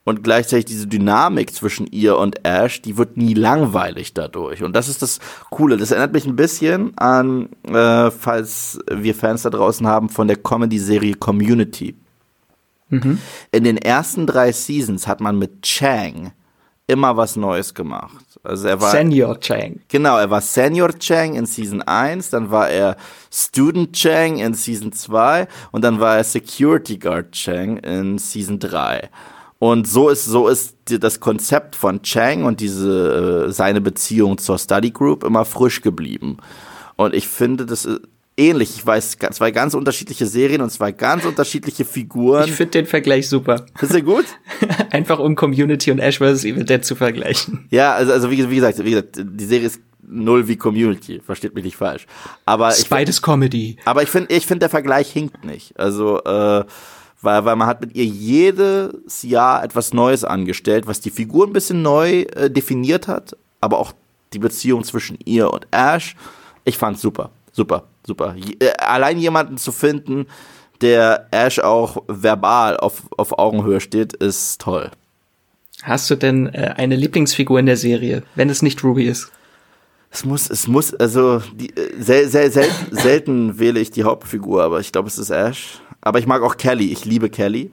und 0.04 0.24
gleichzeitig 0.24 0.64
diese 0.64 0.86
Dynamik 0.86 1.54
zwischen 1.54 1.86
ihr 1.86 2.16
und 2.16 2.46
Ash, 2.46 2.80
die 2.80 2.96
wird 2.96 3.18
nie 3.18 3.34
langweilig 3.34 4.14
dadurch. 4.14 4.62
Und 4.62 4.74
das 4.74 4.88
ist 4.88 5.02
das 5.02 5.18
Coole. 5.50 5.76
Das 5.76 5.90
erinnert 5.90 6.14
mich 6.14 6.26
ein 6.26 6.36
bisschen 6.36 6.96
an, 6.96 7.50
äh, 7.68 8.10
falls 8.10 8.78
wir 8.90 9.14
Fans 9.14 9.42
da 9.42 9.50
draußen 9.50 9.86
haben, 9.86 10.08
von 10.08 10.26
der 10.26 10.38
Comedy-Serie 10.38 11.16
Community. 11.16 11.94
In 13.52 13.64
den 13.64 13.76
ersten 13.76 14.26
drei 14.26 14.52
Seasons 14.52 15.06
hat 15.06 15.20
man 15.20 15.38
mit 15.38 15.62
Chang 15.62 16.32
immer 16.90 17.16
was 17.16 17.36
Neues 17.36 17.72
gemacht. 17.74 18.24
Also 18.42 18.68
er 18.68 18.80
war 18.80 18.90
Senior 18.90 19.38
Chang. 19.40 19.80
Genau, 19.88 20.18
er 20.18 20.30
war 20.30 20.40
Senior 20.40 20.98
Chang 20.98 21.34
in 21.34 21.46
Season 21.46 21.82
1, 21.82 22.30
dann 22.30 22.50
war 22.50 22.68
er 22.68 22.96
Student 23.30 23.92
Chang 23.92 24.38
in 24.38 24.54
Season 24.54 24.92
2 24.92 25.46
und 25.72 25.82
dann 25.84 26.00
war 26.00 26.16
er 26.16 26.24
Security 26.24 26.98
Guard 26.98 27.32
Chang 27.32 27.78
in 27.78 28.18
Season 28.18 28.58
3. 28.58 29.10
Und 29.58 29.86
so 29.86 30.08
ist, 30.08 30.24
so 30.24 30.48
ist 30.48 30.76
das 30.86 31.20
Konzept 31.20 31.76
von 31.76 32.02
Chang 32.02 32.44
und 32.44 32.60
diese, 32.60 33.46
äh, 33.48 33.52
seine 33.52 33.82
Beziehung 33.82 34.38
zur 34.38 34.58
Study 34.58 34.90
Group 34.90 35.22
immer 35.22 35.44
frisch 35.44 35.82
geblieben. 35.82 36.38
Und 36.96 37.14
ich 37.14 37.28
finde, 37.28 37.66
das 37.66 37.84
ist, 37.84 38.00
ähnlich. 38.40 38.76
Ich 38.76 38.86
weiß, 38.86 39.18
zwei 39.32 39.50
ganz 39.50 39.74
unterschiedliche 39.74 40.26
Serien 40.26 40.62
und 40.62 40.70
zwei 40.70 40.92
ganz 40.92 41.24
unterschiedliche 41.24 41.84
Figuren. 41.84 42.44
Ich 42.44 42.54
finde 42.54 42.72
den 42.72 42.86
Vergleich 42.86 43.28
super. 43.28 43.66
Ist 43.80 43.92
der 43.92 44.02
gut? 44.02 44.24
Einfach 44.90 45.18
um 45.18 45.36
Community 45.36 45.90
und 45.90 45.98
Ash 45.98 46.18
vs. 46.18 46.44
Evil 46.44 46.64
Dead 46.64 46.84
zu 46.84 46.96
vergleichen. 46.96 47.66
Ja, 47.70 47.92
also, 47.92 48.12
also 48.12 48.30
wie, 48.30 48.50
wie 48.50 48.56
gesagt, 48.56 48.84
wie 48.84 48.90
gesagt, 48.90 49.20
die 49.22 49.44
Serie 49.44 49.66
ist 49.66 49.80
null 50.02 50.48
wie 50.48 50.56
Community, 50.56 51.20
versteht 51.24 51.54
mich 51.54 51.64
nicht 51.64 51.76
falsch. 51.76 52.06
Aber 52.44 52.76
ich 52.76 52.88
beides 52.88 53.22
Comedy. 53.22 53.76
Aber 53.84 54.02
ich 54.02 54.08
finde, 54.08 54.34
ich 54.34 54.46
finde 54.46 54.60
der 54.60 54.70
Vergleich 54.70 55.10
hinkt 55.10 55.44
nicht. 55.44 55.78
Also 55.78 56.22
äh, 56.24 56.64
weil, 57.22 57.44
weil 57.44 57.56
man 57.56 57.66
hat 57.66 57.80
mit 57.80 57.94
ihr 57.94 58.04
jedes 58.04 59.22
Jahr 59.22 59.62
etwas 59.62 59.92
Neues 59.92 60.24
angestellt, 60.24 60.86
was 60.86 61.00
die 61.00 61.10
Figur 61.10 61.46
ein 61.46 61.52
bisschen 61.52 61.82
neu 61.82 62.22
äh, 62.34 62.50
definiert 62.50 63.08
hat, 63.08 63.36
aber 63.60 63.78
auch 63.78 63.92
die 64.32 64.38
Beziehung 64.38 64.84
zwischen 64.84 65.18
ihr 65.24 65.52
und 65.52 65.66
Ash. 65.70 66.16
Ich 66.64 66.78
fand's 66.78 67.02
super, 67.02 67.30
super, 67.52 67.84
super. 68.10 68.34
Äh, 68.58 68.70
allein 68.78 69.18
jemanden 69.18 69.56
zu 69.56 69.70
finden, 69.70 70.26
der 70.80 71.28
Ash 71.30 71.60
auch 71.60 72.02
verbal 72.08 72.76
auf, 72.76 73.02
auf 73.16 73.38
Augenhöhe 73.38 73.80
steht, 73.80 74.14
ist 74.14 74.60
toll. 74.60 74.90
Hast 75.82 76.10
du 76.10 76.16
denn 76.16 76.46
äh, 76.48 76.74
eine 76.76 76.96
Lieblingsfigur 76.96 77.58
in 77.60 77.66
der 77.66 77.76
Serie, 77.76 78.24
wenn 78.34 78.50
es 78.50 78.62
nicht 78.62 78.82
Ruby 78.82 79.06
ist? 79.06 79.30
Es 80.10 80.24
muss, 80.24 80.50
es 80.50 80.66
muss, 80.66 80.92
also 80.94 81.40
die, 81.54 81.70
äh, 81.76 82.02
sehr, 82.02 82.28
sehr 82.28 82.50
selten, 82.50 82.96
selten 82.96 83.58
wähle 83.60 83.78
ich 83.78 83.92
die 83.92 84.02
Hauptfigur, 84.02 84.64
aber 84.64 84.80
ich 84.80 84.90
glaube, 84.90 85.06
es 85.06 85.18
ist 85.18 85.30
Ash. 85.30 85.80
Aber 86.00 86.18
ich 86.18 86.26
mag 86.26 86.42
auch 86.42 86.56
Kelly. 86.56 86.90
Ich 86.90 87.04
liebe 87.04 87.30
Kelly. 87.30 87.70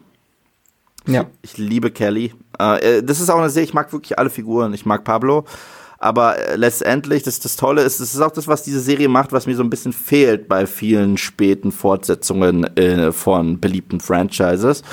Ja. 1.07 1.25
Ich 1.41 1.57
liebe 1.57 1.89
Kelly. 1.89 2.33
Äh, 2.59 3.01
das 3.01 3.19
ist 3.19 3.29
auch 3.29 3.39
eine 3.39 3.49
Serie, 3.49 3.67
ich 3.67 3.73
mag 3.73 3.91
wirklich 3.91 4.19
alle 4.19 4.29
Figuren. 4.29 4.73
Ich 4.73 4.85
mag 4.85 5.03
Pablo. 5.03 5.45
Aber 5.97 6.37
äh, 6.37 6.55
letztendlich, 6.55 7.23
das, 7.23 7.39
das 7.39 7.55
Tolle 7.55 7.81
ist, 7.81 7.99
das 7.99 8.13
ist 8.13 8.21
auch 8.21 8.31
das, 8.31 8.47
was 8.47 8.63
diese 8.63 8.79
Serie 8.79 9.09
macht, 9.09 9.31
was 9.31 9.47
mir 9.47 9.55
so 9.55 9.63
ein 9.63 9.69
bisschen 9.69 9.93
fehlt 9.93 10.47
bei 10.47 10.67
vielen 10.67 11.17
späten 11.17 11.71
Fortsetzungen 11.71 12.65
äh, 12.77 13.11
von 13.11 13.59
beliebten 13.59 13.99
Franchises, 13.99 14.83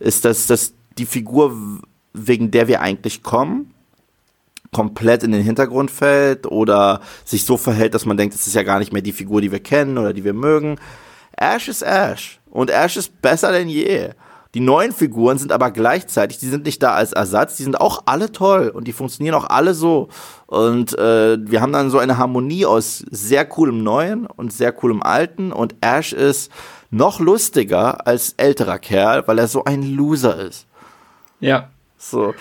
ist, 0.00 0.24
dass, 0.24 0.46
dass 0.46 0.74
die 0.98 1.06
Figur, 1.06 1.56
wegen 2.12 2.50
der 2.50 2.66
wir 2.66 2.80
eigentlich 2.80 3.22
kommen, 3.22 3.72
komplett 4.72 5.22
in 5.22 5.32
den 5.32 5.42
Hintergrund 5.42 5.90
fällt 5.90 6.46
oder 6.46 7.00
sich 7.24 7.44
so 7.44 7.56
verhält, 7.56 7.94
dass 7.94 8.04
man 8.04 8.16
denkt, 8.16 8.34
es 8.34 8.46
ist 8.46 8.54
ja 8.54 8.64
gar 8.64 8.80
nicht 8.80 8.92
mehr 8.92 9.02
die 9.02 9.12
Figur, 9.12 9.40
die 9.40 9.52
wir 9.52 9.60
kennen 9.60 9.96
oder 9.96 10.12
die 10.12 10.24
wir 10.24 10.34
mögen. 10.34 10.78
Ash 11.36 11.68
ist 11.68 11.82
Ash. 11.82 12.40
Und 12.50 12.70
Ash 12.70 12.96
ist 12.96 13.22
besser 13.22 13.52
denn 13.52 13.68
je. 13.68 14.10
Die 14.58 14.64
neuen 14.64 14.90
Figuren 14.90 15.38
sind 15.38 15.52
aber 15.52 15.70
gleichzeitig, 15.70 16.38
die 16.38 16.48
sind 16.48 16.64
nicht 16.64 16.82
da 16.82 16.90
als 16.94 17.12
Ersatz, 17.12 17.54
die 17.54 17.62
sind 17.62 17.80
auch 17.80 18.02
alle 18.06 18.32
toll 18.32 18.70
und 18.74 18.88
die 18.88 18.92
funktionieren 18.92 19.36
auch 19.36 19.48
alle 19.48 19.72
so. 19.72 20.08
Und 20.46 20.98
äh, 20.98 21.38
wir 21.40 21.60
haben 21.60 21.72
dann 21.72 21.90
so 21.90 22.00
eine 22.00 22.18
Harmonie 22.18 22.66
aus 22.66 23.04
sehr 23.08 23.44
coolem 23.44 23.84
Neuen 23.84 24.26
und 24.26 24.52
sehr 24.52 24.72
coolem 24.72 25.00
Alten 25.00 25.52
und 25.52 25.76
Ash 25.80 26.12
ist 26.12 26.50
noch 26.90 27.20
lustiger 27.20 28.04
als 28.04 28.34
älterer 28.36 28.80
Kerl, 28.80 29.28
weil 29.28 29.38
er 29.38 29.46
so 29.46 29.62
ein 29.62 29.84
Loser 29.94 30.40
ist. 30.40 30.66
Ja. 31.38 31.70
So. 31.96 32.34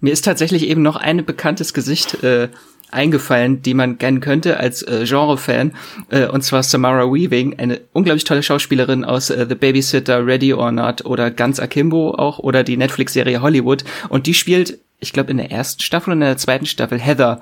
Mir 0.00 0.12
ist 0.12 0.26
tatsächlich 0.26 0.68
eben 0.68 0.82
noch 0.82 0.96
ein 0.96 1.24
bekanntes 1.24 1.72
Gesicht 1.72 2.22
äh, 2.22 2.50
eingefallen, 2.94 3.62
die 3.62 3.74
man 3.74 3.98
kennen 3.98 4.20
könnte 4.20 4.58
als 4.58 4.82
äh, 4.82 5.04
Genre-Fan, 5.04 5.72
äh, 6.10 6.26
und 6.26 6.42
zwar 6.42 6.62
Samara 6.62 7.04
Weaving, 7.04 7.58
eine 7.58 7.80
unglaublich 7.92 8.24
tolle 8.24 8.42
Schauspielerin 8.42 9.04
aus 9.04 9.30
äh, 9.30 9.46
The 9.48 9.54
Babysitter, 9.54 10.26
Ready 10.26 10.54
or 10.54 10.72
Not 10.72 11.04
oder 11.04 11.30
Ganz 11.30 11.60
Akimbo 11.60 12.14
auch 12.14 12.38
oder 12.38 12.64
die 12.64 12.76
Netflix-Serie 12.76 13.42
Hollywood 13.42 13.84
und 14.08 14.26
die 14.26 14.34
spielt, 14.34 14.78
ich 15.00 15.12
glaube 15.12 15.30
in 15.30 15.36
der 15.36 15.50
ersten 15.50 15.82
Staffel 15.82 16.12
und 16.12 16.22
in 16.22 16.28
der 16.28 16.36
zweiten 16.38 16.66
Staffel 16.66 16.98
Heather 16.98 17.40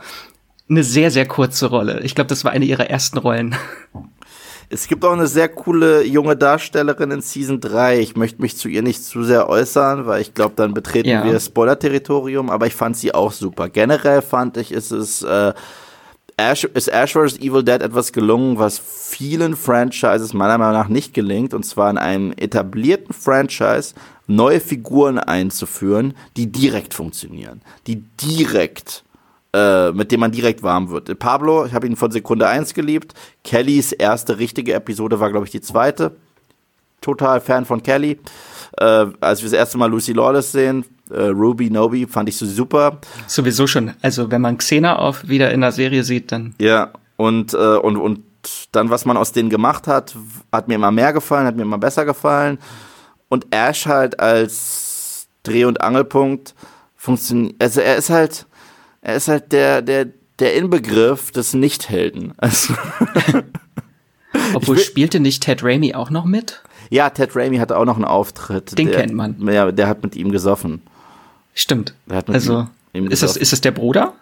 eine 0.69 0.85
sehr, 0.85 1.11
sehr 1.11 1.27
kurze 1.27 1.67
Rolle. 1.67 2.01
Ich 2.03 2.15
glaube, 2.15 2.29
das 2.29 2.45
war 2.45 2.53
eine 2.53 2.65
ihrer 2.65 2.89
ersten 2.89 3.19
Rollen. 3.19 3.55
Es 4.69 4.89
gibt 4.89 5.05
auch 5.05 5.13
eine 5.13 5.27
sehr 5.27 5.49
coole 5.49 6.05
junge 6.05 6.37
Darstellerin 6.37 7.11
in 7.11 7.21
Season 7.21 7.61
3. 7.61 8.01
Ich 8.01 8.17
möchte 8.17 8.41
mich 8.41 8.57
zu 8.57 8.69
ihr 8.69 8.83
nicht 8.83 9.05
zu 9.05 9.23
sehr 9.23 9.49
äußern, 9.49 10.07
weil 10.07 10.23
ich 10.23 10.35
glaube, 10.35 10.55
dann 10.57 10.75
betreten 10.75 11.09
ja. 11.09 11.25
wir 11.25 11.39
Spoiler-Territorium, 11.39 12.51
aber 12.51 12.67
ich 12.67 12.75
fand 12.75 12.97
sie 12.97 13.15
auch 13.15 13.33
super. 13.33 13.69
Generell 13.69 14.23
fand 14.23 14.57
ich, 14.57 14.73
ist 14.73 14.91
es, 14.91 15.23
äh, 15.23 15.53
Ash, 16.37 16.65
ist 16.65 16.89
Ash 16.89 17.13
vs. 17.13 17.39
Evil 17.39 17.63
Dead 17.63 17.83
etwas 17.83 18.13
gelungen, 18.13 18.59
was 18.59 18.79
vielen 18.79 19.57
Franchises 19.57 20.33
meiner 20.33 20.59
Meinung 20.59 20.75
nach 20.75 20.89
nicht 20.89 21.15
gelingt, 21.15 21.55
und 21.55 21.65
zwar 21.65 21.91
in 21.91 21.99
einem 21.99 22.33
etablierten 22.33 23.15
Franchise 23.15 23.95
neue 24.27 24.61
Figuren 24.61 25.19
einzuführen, 25.19 26.15
die 26.37 26.51
direkt 26.51 26.95
funktionieren, 26.95 27.61
die 27.87 27.97
direkt 27.97 29.05
äh, 29.55 29.93
mit 29.93 30.11
dem 30.11 30.21
man 30.21 30.33
direkt 30.33 30.63
warm 30.63 30.91
wird. 30.91 31.19
Pablo, 31.19 31.67
ich 31.67 31.75
habe 31.75 31.87
ihn 31.87 31.97
von 31.97 32.11
Sekunde 32.11 32.49
1 32.49 32.75
geliebt. 32.75 33.15
Kellys 33.45 33.93
erste 33.93 34.39
richtige 34.39 34.73
Episode 34.75 35.21
war, 35.21 35.31
glaube 35.31 35.47
ich, 35.47 35.53
die 35.53 35.61
zweite. 35.61 36.17
Total 37.01 37.41
Fan 37.41 37.65
von 37.65 37.83
Kelly. 37.83 38.19
Äh, 38.79 39.07
als 39.21 39.43
wir 39.43 39.51
das 39.51 39.53
erste 39.53 39.77
Mal 39.77 39.91
Lucy 39.91 40.13
Lawless 40.13 40.53
sehen, 40.53 40.85
äh, 41.11 41.25
Ruby 41.25 41.69
Nobi, 41.69 42.07
fand 42.07 42.29
ich 42.29 42.37
so 42.37 42.47
super. 42.47 42.99
Sowieso 43.27 43.67
schon. 43.67 43.93
Also 44.01 44.31
wenn 44.31 44.41
man 44.41 44.57
Xena 44.57 44.97
auf 44.97 45.29
wieder 45.29 45.51
in 45.51 45.61
der 45.61 45.73
Serie 45.73 46.05
sieht, 46.05 46.33
dann. 46.33 46.55
Ja, 46.59 46.93
und, 47.17 47.53
äh, 47.53 47.57
und, 47.57 47.97
und 47.97 48.21
dann, 48.73 48.91
was 48.91 49.05
man 49.05 49.17
aus 49.17 49.33
denen 49.33 49.51
gemacht 49.51 49.87
hat, 49.87 50.17
hat 50.51 50.69
mir 50.69 50.75
immer 50.75 50.91
mehr 50.91 51.13
gefallen, 51.13 51.47
hat 51.47 51.57
mir 51.57 51.63
immer 51.63 51.79
besser 51.79 52.05
gefallen. 52.05 52.59
Und 53.29 53.47
Ash 53.55 53.87
halt 53.87 54.19
als 54.19 55.29
Dreh- 55.43 55.65
und 55.65 55.81
Angelpunkt 55.81 56.55
funktioniert. 56.97 57.57
Also 57.63 57.81
er 57.81 57.97
ist 57.97 58.11
halt 58.11 58.47
er 59.03 59.17
ist 59.17 59.29
halt 59.29 59.53
der, 59.53 59.83
der, 59.83 60.07
der 60.39 60.55
Inbegriff 60.55 61.31
des 61.31 61.53
Nichthelden. 61.55 62.33
Also 62.39 62.75
Obwohl 64.55 64.79
spielte 64.79 65.21
nicht 65.21 65.43
Ted 65.43 65.63
Raimi 65.63 65.95
auch 65.95 66.09
noch 66.09 66.25
mit? 66.25 66.63
Ja, 66.89 67.11
Ted 67.11 67.37
Raimi 67.37 67.59
hatte 67.59 67.77
auch 67.77 67.85
noch 67.85 67.97
einen 67.97 68.07
Auftritt. 68.07 68.79
Den 68.79 68.89
der, 68.89 69.01
kennt 69.01 69.15
man. 69.15 69.37
Ja, 69.47 69.71
der 69.71 69.89
hat 69.89 70.03
mit 70.03 70.17
ihm 70.17 70.33
gesoffen. 70.33 70.81
Stimmt. 71.55 71.95
also, 72.09 72.67
ihm, 72.93 73.05
ihm 73.05 73.11
ist, 73.11 73.23
das, 73.23 73.37
ist 73.37 73.53
das 73.53 73.61
der 73.61 73.73
Bruder? 73.73 74.15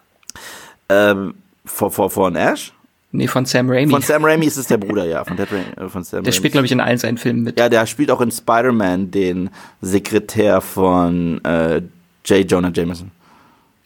Ähm, 0.89 1.35
vor, 1.65 1.91
vor, 1.91 2.09
von 2.09 2.35
Ash? 2.35 2.73
Nee, 3.13 3.27
von 3.27 3.45
Sam 3.45 3.69
Raimi. 3.69 3.91
Von 3.91 4.01
Sam 4.01 4.23
Raimi 4.23 4.45
ist 4.45 4.57
es 4.57 4.67
der 4.67 4.77
Bruder, 4.77 5.05
ja. 5.05 5.23
Von, 5.23 5.37
Ted 5.37 5.51
Raimi, 5.51 5.65
äh, 5.77 5.89
von 5.89 6.03
Sam 6.03 6.23
der 6.23 6.31
spielt, 6.33 6.53
glaube 6.53 6.65
ich, 6.65 6.71
in 6.71 6.81
allen 6.81 6.97
seinen 6.97 7.17
Filmen 7.17 7.43
mit. 7.43 7.57
Ja, 7.57 7.69
der 7.69 7.85
spielt 7.85 8.11
auch 8.11 8.21
in 8.21 8.31
Spider-Man 8.31 9.11
den 9.11 9.49
Sekretär 9.81 10.61
von 10.61 11.43
äh, 11.45 11.81
J. 12.25 12.49
Jonah 12.49 12.71
Jameson. 12.73 13.11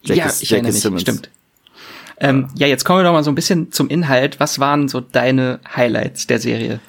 Jackie, 0.05 0.19
ja, 0.19 0.33
ich 0.39 0.51
erinnere 0.51 0.71
mich, 0.71 0.81
Simmons. 0.81 1.01
stimmt. 1.01 1.29
Ähm, 2.19 2.47
ja, 2.55 2.67
jetzt 2.67 2.85
kommen 2.85 3.00
wir 3.00 3.03
doch 3.03 3.12
mal 3.12 3.24
so 3.24 3.31
ein 3.31 3.35
bisschen 3.35 3.71
zum 3.71 3.89
Inhalt. 3.89 4.39
Was 4.39 4.59
waren 4.59 4.88
so 4.88 5.01
deine 5.01 5.59
Highlights 5.75 6.27
der 6.27 6.39
Serie? 6.39 6.79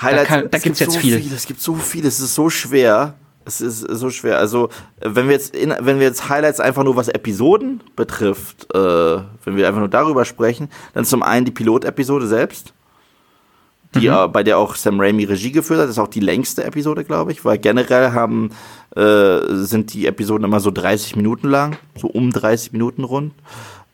Highlights, 0.00 0.28
da, 0.28 0.34
kann, 0.34 0.50
da 0.50 0.58
gibt's 0.58 0.78
gibt 0.78 0.80
jetzt 0.80 0.94
so 0.94 0.98
viel. 0.98 1.20
viel. 1.20 1.32
Es 1.34 1.46
gibt 1.46 1.60
so 1.60 1.74
viel, 1.74 2.06
es 2.06 2.20
ist 2.20 2.34
so 2.34 2.48
schwer. 2.48 3.14
Es 3.44 3.60
ist 3.60 3.80
so 3.80 4.10
schwer. 4.10 4.38
Also, 4.38 4.68
wenn 5.00 5.26
wir 5.26 5.32
jetzt, 5.32 5.54
in, 5.54 5.74
wenn 5.80 5.98
wir 5.98 6.06
jetzt 6.06 6.28
Highlights 6.28 6.60
einfach 6.60 6.84
nur 6.84 6.96
was 6.96 7.08
Episoden 7.08 7.82
betrifft, 7.96 8.72
äh, 8.74 8.78
wenn 8.78 9.56
wir 9.56 9.66
einfach 9.66 9.80
nur 9.80 9.88
darüber 9.88 10.24
sprechen, 10.24 10.68
dann 10.94 11.04
zum 11.04 11.22
einen 11.22 11.44
die 11.44 11.50
Pilotepisode 11.50 12.26
selbst, 12.26 12.72
die, 13.94 14.08
mhm. 14.08 14.32
bei 14.32 14.42
der 14.42 14.58
auch 14.58 14.74
Sam 14.74 15.00
Raimi 15.00 15.24
Regie 15.24 15.52
geführt 15.52 15.80
hat. 15.80 15.86
Das 15.86 15.96
ist 15.96 15.98
auch 15.98 16.08
die 16.08 16.20
längste 16.20 16.64
Episode, 16.64 17.04
glaube 17.04 17.32
ich, 17.32 17.44
weil 17.44 17.58
generell 17.58 18.12
haben 18.12 18.50
äh, 18.96 19.40
sind 19.50 19.92
die 19.92 20.06
Episoden 20.06 20.44
immer 20.44 20.60
so 20.60 20.70
30 20.70 21.16
Minuten 21.16 21.48
lang, 21.48 21.76
so 21.96 22.08
um 22.08 22.30
30 22.30 22.72
Minuten 22.72 23.04
rund. 23.04 23.32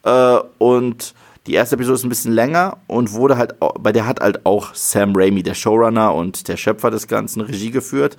Äh, 0.05 0.39
und 0.59 1.15
die 1.47 1.55
erste 1.55 1.77
Episode 1.77 1.95
ist 1.95 2.05
ein 2.05 2.11
bisschen 2.11 2.33
länger 2.33 2.79
und 2.87 3.13
wurde 3.13 3.37
halt, 3.37 3.55
bei 3.81 3.93
der 3.93 4.07
hat 4.07 4.21
halt 4.21 4.45
auch 4.45 4.75
Sam 4.75 5.15
Raimi, 5.17 5.43
der 5.43 5.55
Showrunner 5.55 6.15
und 6.15 6.49
der 6.49 6.57
Schöpfer 6.57 6.91
des 6.91 7.07
Ganzen, 7.07 7.41
Regie 7.41 7.71
geführt. 7.71 8.17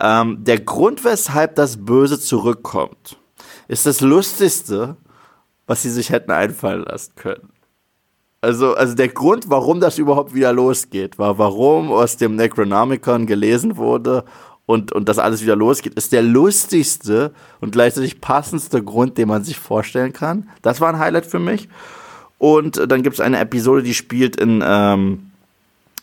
Ähm, 0.00 0.44
der 0.44 0.60
Grund, 0.60 1.04
weshalb 1.04 1.56
das 1.56 1.84
Böse 1.84 2.20
zurückkommt, 2.20 3.16
ist 3.68 3.86
das 3.86 4.00
Lustigste, 4.00 4.96
was 5.66 5.82
sie 5.82 5.90
sich 5.90 6.10
hätten 6.10 6.30
einfallen 6.30 6.84
lassen 6.84 7.12
können. 7.16 7.51
Also, 8.42 8.74
also 8.74 8.96
der 8.96 9.06
Grund, 9.06 9.50
warum 9.50 9.78
das 9.78 9.98
überhaupt 9.98 10.34
wieder 10.34 10.52
losgeht, 10.52 11.16
war, 11.16 11.38
warum 11.38 11.92
aus 11.92 12.16
dem 12.16 12.34
Necronomicon 12.34 13.26
gelesen 13.26 13.76
wurde 13.76 14.24
und, 14.66 14.90
und 14.90 15.08
das 15.08 15.20
alles 15.20 15.42
wieder 15.42 15.54
losgeht, 15.54 15.94
ist 15.94 16.10
der 16.10 16.22
lustigste 16.22 17.32
und 17.60 17.70
gleichzeitig 17.70 18.20
passendste 18.20 18.82
Grund, 18.82 19.16
den 19.16 19.28
man 19.28 19.44
sich 19.44 19.58
vorstellen 19.58 20.12
kann. 20.12 20.50
Das 20.60 20.80
war 20.80 20.88
ein 20.88 20.98
Highlight 20.98 21.24
für 21.24 21.38
mich. 21.38 21.68
Und 22.38 22.90
dann 22.90 23.04
gibt 23.04 23.14
es 23.14 23.20
eine 23.20 23.38
Episode, 23.38 23.84
die 23.84 23.94
spielt 23.94 24.34
in, 24.34 24.60
ähm, 24.66 25.30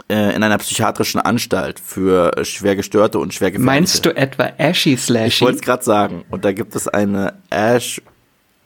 äh, 0.10 0.34
in 0.34 0.42
einer 0.42 0.60
psychiatrischen 0.60 1.20
Anstalt 1.20 1.78
für 1.82 2.32
schwer 2.46 2.78
gestörte 2.78 3.20
und 3.20 3.34
schwer 3.34 3.52
gefährdete. 3.52 3.66
Meinst 3.66 4.06
du 4.06 4.16
etwa 4.16 4.50
Ashy 4.58 4.96
Slashy? 4.96 5.28
Ich 5.28 5.42
wollte 5.42 5.58
es 5.58 5.62
gerade 5.62 5.84
sagen. 5.84 6.24
Und 6.30 6.46
da 6.46 6.54
gibt 6.54 6.74
es 6.74 6.88
eine 6.88 7.34
Ash 7.50 8.02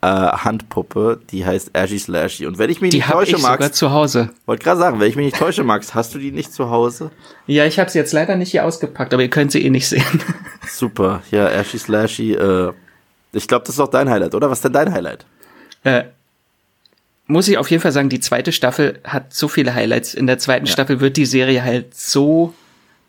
äh, 0.03 0.37
Handpuppe, 0.37 1.21
die 1.31 1.45
heißt 1.45 1.75
Ashy 1.75 1.97
Slashy. 1.97 2.45
Und 2.45 2.57
wenn 2.57 2.69
ich 2.69 2.81
mich 2.81 2.91
die 2.91 2.97
nicht 2.97 3.09
täusche, 3.09 3.37
Max. 3.37 3.53
Sogar 3.53 3.71
zu 3.71 3.91
Hause. 3.91 4.29
Wollte 4.45 4.63
gerade 4.65 4.79
sagen, 4.79 4.99
wenn 4.99 5.07
ich 5.07 5.15
mich 5.15 5.27
nicht 5.27 5.37
täusche, 5.37 5.63
Max, 5.63 5.95
hast 5.95 6.13
du 6.13 6.19
die 6.19 6.31
nicht 6.31 6.53
zu 6.53 6.69
Hause? 6.69 7.11
Ja, 7.47 7.65
ich 7.65 7.79
habe 7.79 7.89
sie 7.89 7.99
jetzt 7.99 8.11
leider 8.11 8.35
nicht 8.35 8.51
hier 8.51 8.65
ausgepackt, 8.65 9.13
aber 9.13 9.23
ihr 9.23 9.29
könnt 9.29 9.53
sie 9.53 9.65
eh 9.65 9.69
nicht 9.69 9.87
sehen. 9.87 10.03
Super, 10.67 11.23
ja, 11.31 11.47
Ashy 11.47 11.79
Slashy. 11.79 12.33
Äh, 12.33 12.73
ich 13.31 13.47
glaube, 13.47 13.65
das 13.65 13.75
ist 13.75 13.79
auch 13.79 13.89
dein 13.89 14.09
Highlight, 14.09 14.35
oder? 14.35 14.49
Was 14.49 14.57
ist 14.57 14.65
denn 14.65 14.73
dein 14.73 14.91
Highlight? 14.91 15.25
Äh, 15.85 16.03
muss 17.25 17.47
ich 17.47 17.57
auf 17.57 17.71
jeden 17.71 17.81
Fall 17.81 17.93
sagen, 17.93 18.09
die 18.09 18.19
zweite 18.19 18.51
Staffel 18.51 18.99
hat 19.05 19.33
so 19.33 19.47
viele 19.47 19.73
Highlights. 19.73 20.13
In 20.13 20.27
der 20.27 20.37
zweiten 20.37 20.65
ja. 20.65 20.71
Staffel 20.73 20.99
wird 20.99 21.15
die 21.15 21.25
Serie 21.25 21.63
halt 21.63 21.95
so 21.95 22.53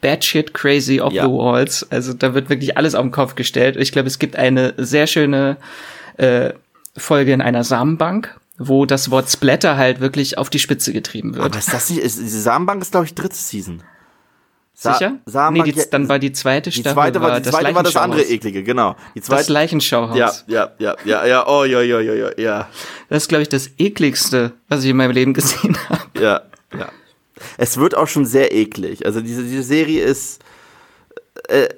batshit 0.01 0.55
crazy 0.55 1.01
off 1.01 1.13
ja. 1.13 1.25
the 1.25 1.31
walls. 1.31 1.91
Also 1.91 2.13
da 2.13 2.35
wird 2.35 2.51
wirklich 2.51 2.77
alles 2.77 2.95
auf 2.95 3.03
den 3.03 3.11
Kopf 3.11 3.35
gestellt. 3.35 3.77
Ich 3.77 3.91
glaube, 3.91 4.07
es 4.07 4.21
gibt 4.21 4.37
eine 4.37 4.75
sehr 4.77 5.09
schöne 5.09 5.57
äh, 6.19 6.53
Folge 6.97 7.33
in 7.33 7.41
einer 7.41 7.65
Samenbank, 7.65 8.39
wo 8.59 8.87
das 8.87 9.11
Wort 9.11 9.29
Splatter 9.31 9.77
halt 9.77 10.01
wirklich 10.01 10.39
auf 10.39 10.51
die 10.51 10.59
Spitze 10.59 10.93
getrieben 10.93 11.35
wird. 11.35 11.45
Aber 11.45 11.59
ist 11.59 11.73
das 11.73 11.91
nicht, 11.91 12.01
ist, 12.01 12.19
die 12.21 12.29
Samenbank 12.29 12.83
ist, 12.83 12.93
glaube 12.93 13.07
ich, 13.07 13.15
dritte 13.15 13.35
Season. 13.35 13.83
Sa 14.77 14.95
Sicher? 14.95 15.19
Samenbank, 15.27 15.77
nee, 15.77 15.83
die, 15.83 15.91
dann 15.91 16.09
war 16.09 16.19
die 16.19 16.33
zweite 16.33 16.73
Staffel. 16.73 16.91
Die 16.91 16.95
zweite 16.95 17.21
war, 17.21 17.41
die 17.41 17.49
zweite 17.49 17.75
war 17.75 17.83
das 17.83 17.97
andere 17.97 18.23
eklige, 18.23 18.63
genau. 18.63 18.97
Die 19.15 19.21
zweite, 19.21 19.43
das 19.43 19.49
Leichenschauhaus. 19.49 20.17
Ja, 20.17 20.33
ja, 20.47 20.73
ja, 20.79 20.97
ja, 21.05 21.27
ja, 21.27 21.47
oh, 21.47 21.65
ja, 21.65 21.81
ja, 21.81 22.01
ja, 22.01 22.31
ja. 22.37 22.69
Das 23.09 23.25
ist, 23.25 23.29
glaube 23.29 23.43
ich, 23.43 23.49
das 23.49 23.71
ekligste, 23.79 24.53
was 24.69 24.83
ich 24.85 24.91
in 24.91 24.97
meinem 24.97 25.13
Leben 25.13 25.33
gesehen 25.33 25.77
habe. 25.89 26.03
Ja, 26.21 26.43
ja. 26.77 26.89
Es 27.57 27.77
wird 27.77 27.97
auch 27.97 28.09
schon 28.09 28.27
sehr 28.27 28.53
eklig. 28.53 29.05
Also 29.07 29.21
diese, 29.21 29.43
diese 29.43 29.63
Serie 29.63 30.03
ist, 30.05 30.43
äh, 31.49 31.69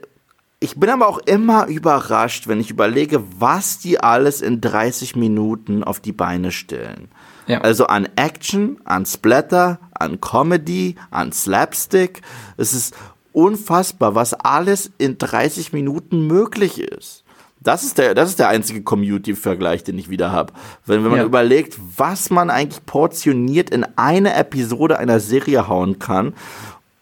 ich 0.59 0.77
bin 0.77 0.89
aber 0.89 1.09
auch 1.09 1.19
immer 1.19 1.67
überrascht, 1.67 2.49
wenn 2.49 2.61
ich 2.61 2.71
überlege, 2.71 3.23
was 3.39 3.79
die 3.79 4.01
alles 4.01 4.41
in 4.41 4.61
30 4.61 5.15
Minuten 5.15 5.85
auf 5.85 6.01
die 6.01 6.13
Beine 6.13 6.51
stellen. 6.51 7.09
Ja. 7.47 7.61
Also 7.61 7.87
an 7.87 8.09
Action, 8.17 8.81
an 8.85 9.07
Splatter, 9.07 9.79
an 9.93 10.21
Comedy, 10.21 10.97
an 11.11 11.33
Slapstick. 11.33 12.23
Es 12.57 12.73
ist 12.73 12.95
unfassbar, 13.33 14.15
was 14.15 14.35
alles 14.35 14.91
in 14.99 15.19
30 15.19 15.73
Minuten 15.73 16.27
möglich 16.27 16.81
ist. 16.81 17.23
Das 17.61 17.83
ist 17.83 17.99
der, 17.99 18.15
das 18.15 18.31
ist 18.31 18.39
der 18.39 18.49
einzige 18.49 18.83
Community-Vergleich, 18.83 19.83
den 19.83 19.99
ich 19.99 20.09
wieder 20.09 20.31
habe. 20.31 20.53
Wenn, 20.87 21.03
wenn 21.03 21.11
man 21.11 21.21
ja. 21.21 21.27
überlegt, 21.27 21.79
was 21.97 22.31
man 22.31 22.49
eigentlich 22.49 22.87
portioniert 22.87 23.71
in 23.71 23.85
eine 23.97 24.35
Episode 24.35 24.99
einer 24.99 25.21
Serie 25.21 25.69
hauen 25.69 25.99
kann 25.99 26.35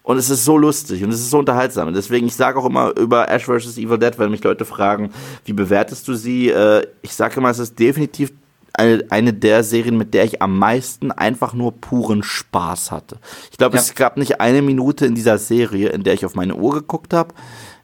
und 0.05 0.17
es 0.17 0.29
ist 0.29 0.45
so 0.45 0.55
lustig 0.55 1.03
und 1.03 1.09
es 1.09 1.19
ist 1.19 1.31
so 1.31 1.39
unterhaltsam. 1.39 1.87
Und 1.87 1.95
deswegen, 1.95 2.27
ich 2.27 2.35
sage 2.35 2.59
auch 2.59 2.65
immer 2.65 2.95
über 2.97 3.27
Ash 3.27 3.45
vs. 3.45 3.77
Evil 3.77 3.97
Dead, 3.97 4.17
wenn 4.19 4.29
mich 4.29 4.43
Leute 4.43 4.63
fragen, 4.63 5.11
wie 5.45 5.53
bewertest 5.53 6.07
du 6.07 6.13
sie? 6.13 6.49
Äh, 6.49 6.85
ich 7.01 7.13
sage 7.15 7.37
immer, 7.37 7.49
es 7.49 7.57
ist 7.57 7.79
definitiv 7.79 8.31
eine, 8.73 9.03
eine 9.09 9.33
der 9.33 9.63
Serien, 9.63 9.97
mit 9.97 10.13
der 10.13 10.25
ich 10.25 10.43
am 10.43 10.59
meisten 10.59 11.11
einfach 11.11 11.53
nur 11.53 11.71
puren 11.71 12.21
Spaß 12.21 12.91
hatte. 12.91 13.17
Ich 13.51 13.57
glaube, 13.57 13.77
ja. 13.77 13.81
es 13.81 13.95
gab 13.95 14.17
nicht 14.17 14.39
eine 14.39 14.61
Minute 14.61 15.07
in 15.07 15.15
dieser 15.15 15.39
Serie, 15.39 15.89
in 15.89 16.03
der 16.03 16.13
ich 16.13 16.23
auf 16.23 16.35
meine 16.35 16.55
Uhr 16.55 16.73
geguckt 16.75 17.11
habe, 17.11 17.33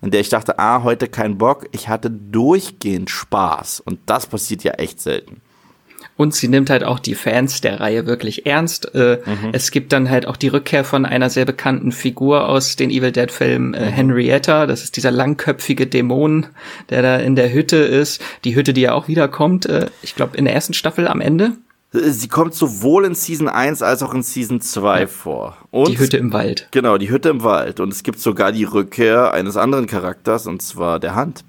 in 0.03 0.11
der 0.11 0.21
ich 0.21 0.29
dachte, 0.29 0.59
ah, 0.59 0.83
heute 0.83 1.07
kein 1.07 1.39
Bock. 1.39 1.67
Ich 1.71 1.89
hatte 1.89 2.11
durchgehend 2.11 3.09
Spaß. 3.09 3.79
Und 3.79 3.99
das 4.05 4.27
passiert 4.27 4.63
ja 4.63 4.73
echt 4.73 5.01
selten. 5.01 5.41
Und 6.17 6.35
sie 6.35 6.47
nimmt 6.47 6.69
halt 6.69 6.83
auch 6.83 6.99
die 6.99 7.15
Fans 7.15 7.61
der 7.61 7.79
Reihe 7.79 8.05
wirklich 8.05 8.45
ernst. 8.45 8.93
Äh, 8.93 9.19
mhm. 9.25 9.49
Es 9.53 9.71
gibt 9.71 9.91
dann 9.91 10.09
halt 10.09 10.27
auch 10.27 10.37
die 10.37 10.49
Rückkehr 10.49 10.83
von 10.83 11.05
einer 11.05 11.29
sehr 11.29 11.45
bekannten 11.45 11.91
Figur 11.91 12.47
aus 12.47 12.75
den 12.75 12.91
Evil 12.91 13.11
Dead 13.11 13.31
Filmen, 13.31 13.73
äh, 13.73 13.85
mhm. 13.85 13.93
Henrietta. 13.93 14.67
Das 14.67 14.83
ist 14.83 14.97
dieser 14.97 15.11
langköpfige 15.11 15.87
Dämon, 15.87 16.47
der 16.89 17.01
da 17.01 17.17
in 17.17 17.35
der 17.35 17.51
Hütte 17.51 17.77
ist. 17.77 18.21
Die 18.43 18.55
Hütte, 18.55 18.73
die 18.73 18.81
ja 18.81 18.93
auch 18.93 19.07
wiederkommt, 19.07 19.65
äh, 19.65 19.87
ich 20.01 20.15
glaube 20.15 20.37
in 20.37 20.45
der 20.45 20.53
ersten 20.53 20.73
Staffel 20.73 21.07
am 21.07 21.21
Ende. 21.21 21.53
Sie 21.93 22.29
kommt 22.29 22.55
sowohl 22.55 23.03
in 23.03 23.15
Season 23.15 23.49
1 23.49 23.81
als 23.81 24.01
auch 24.01 24.13
in 24.13 24.23
Season 24.23 24.61
2 24.61 25.01
ja. 25.01 25.07
vor. 25.07 25.57
Und 25.71 25.89
die 25.89 25.99
Hütte 25.99 26.17
im 26.17 26.31
Wald. 26.31 26.69
Genau, 26.71 26.97
die 26.97 27.09
Hütte 27.09 27.29
im 27.29 27.43
Wald. 27.43 27.81
Und 27.81 27.91
es 27.91 28.03
gibt 28.03 28.19
sogar 28.19 28.53
die 28.53 28.63
Rückkehr 28.63 29.33
eines 29.33 29.57
anderen 29.57 29.87
Charakters, 29.87 30.47
und 30.47 30.61
zwar 30.61 30.99
der 30.99 31.15
Hand. 31.15 31.43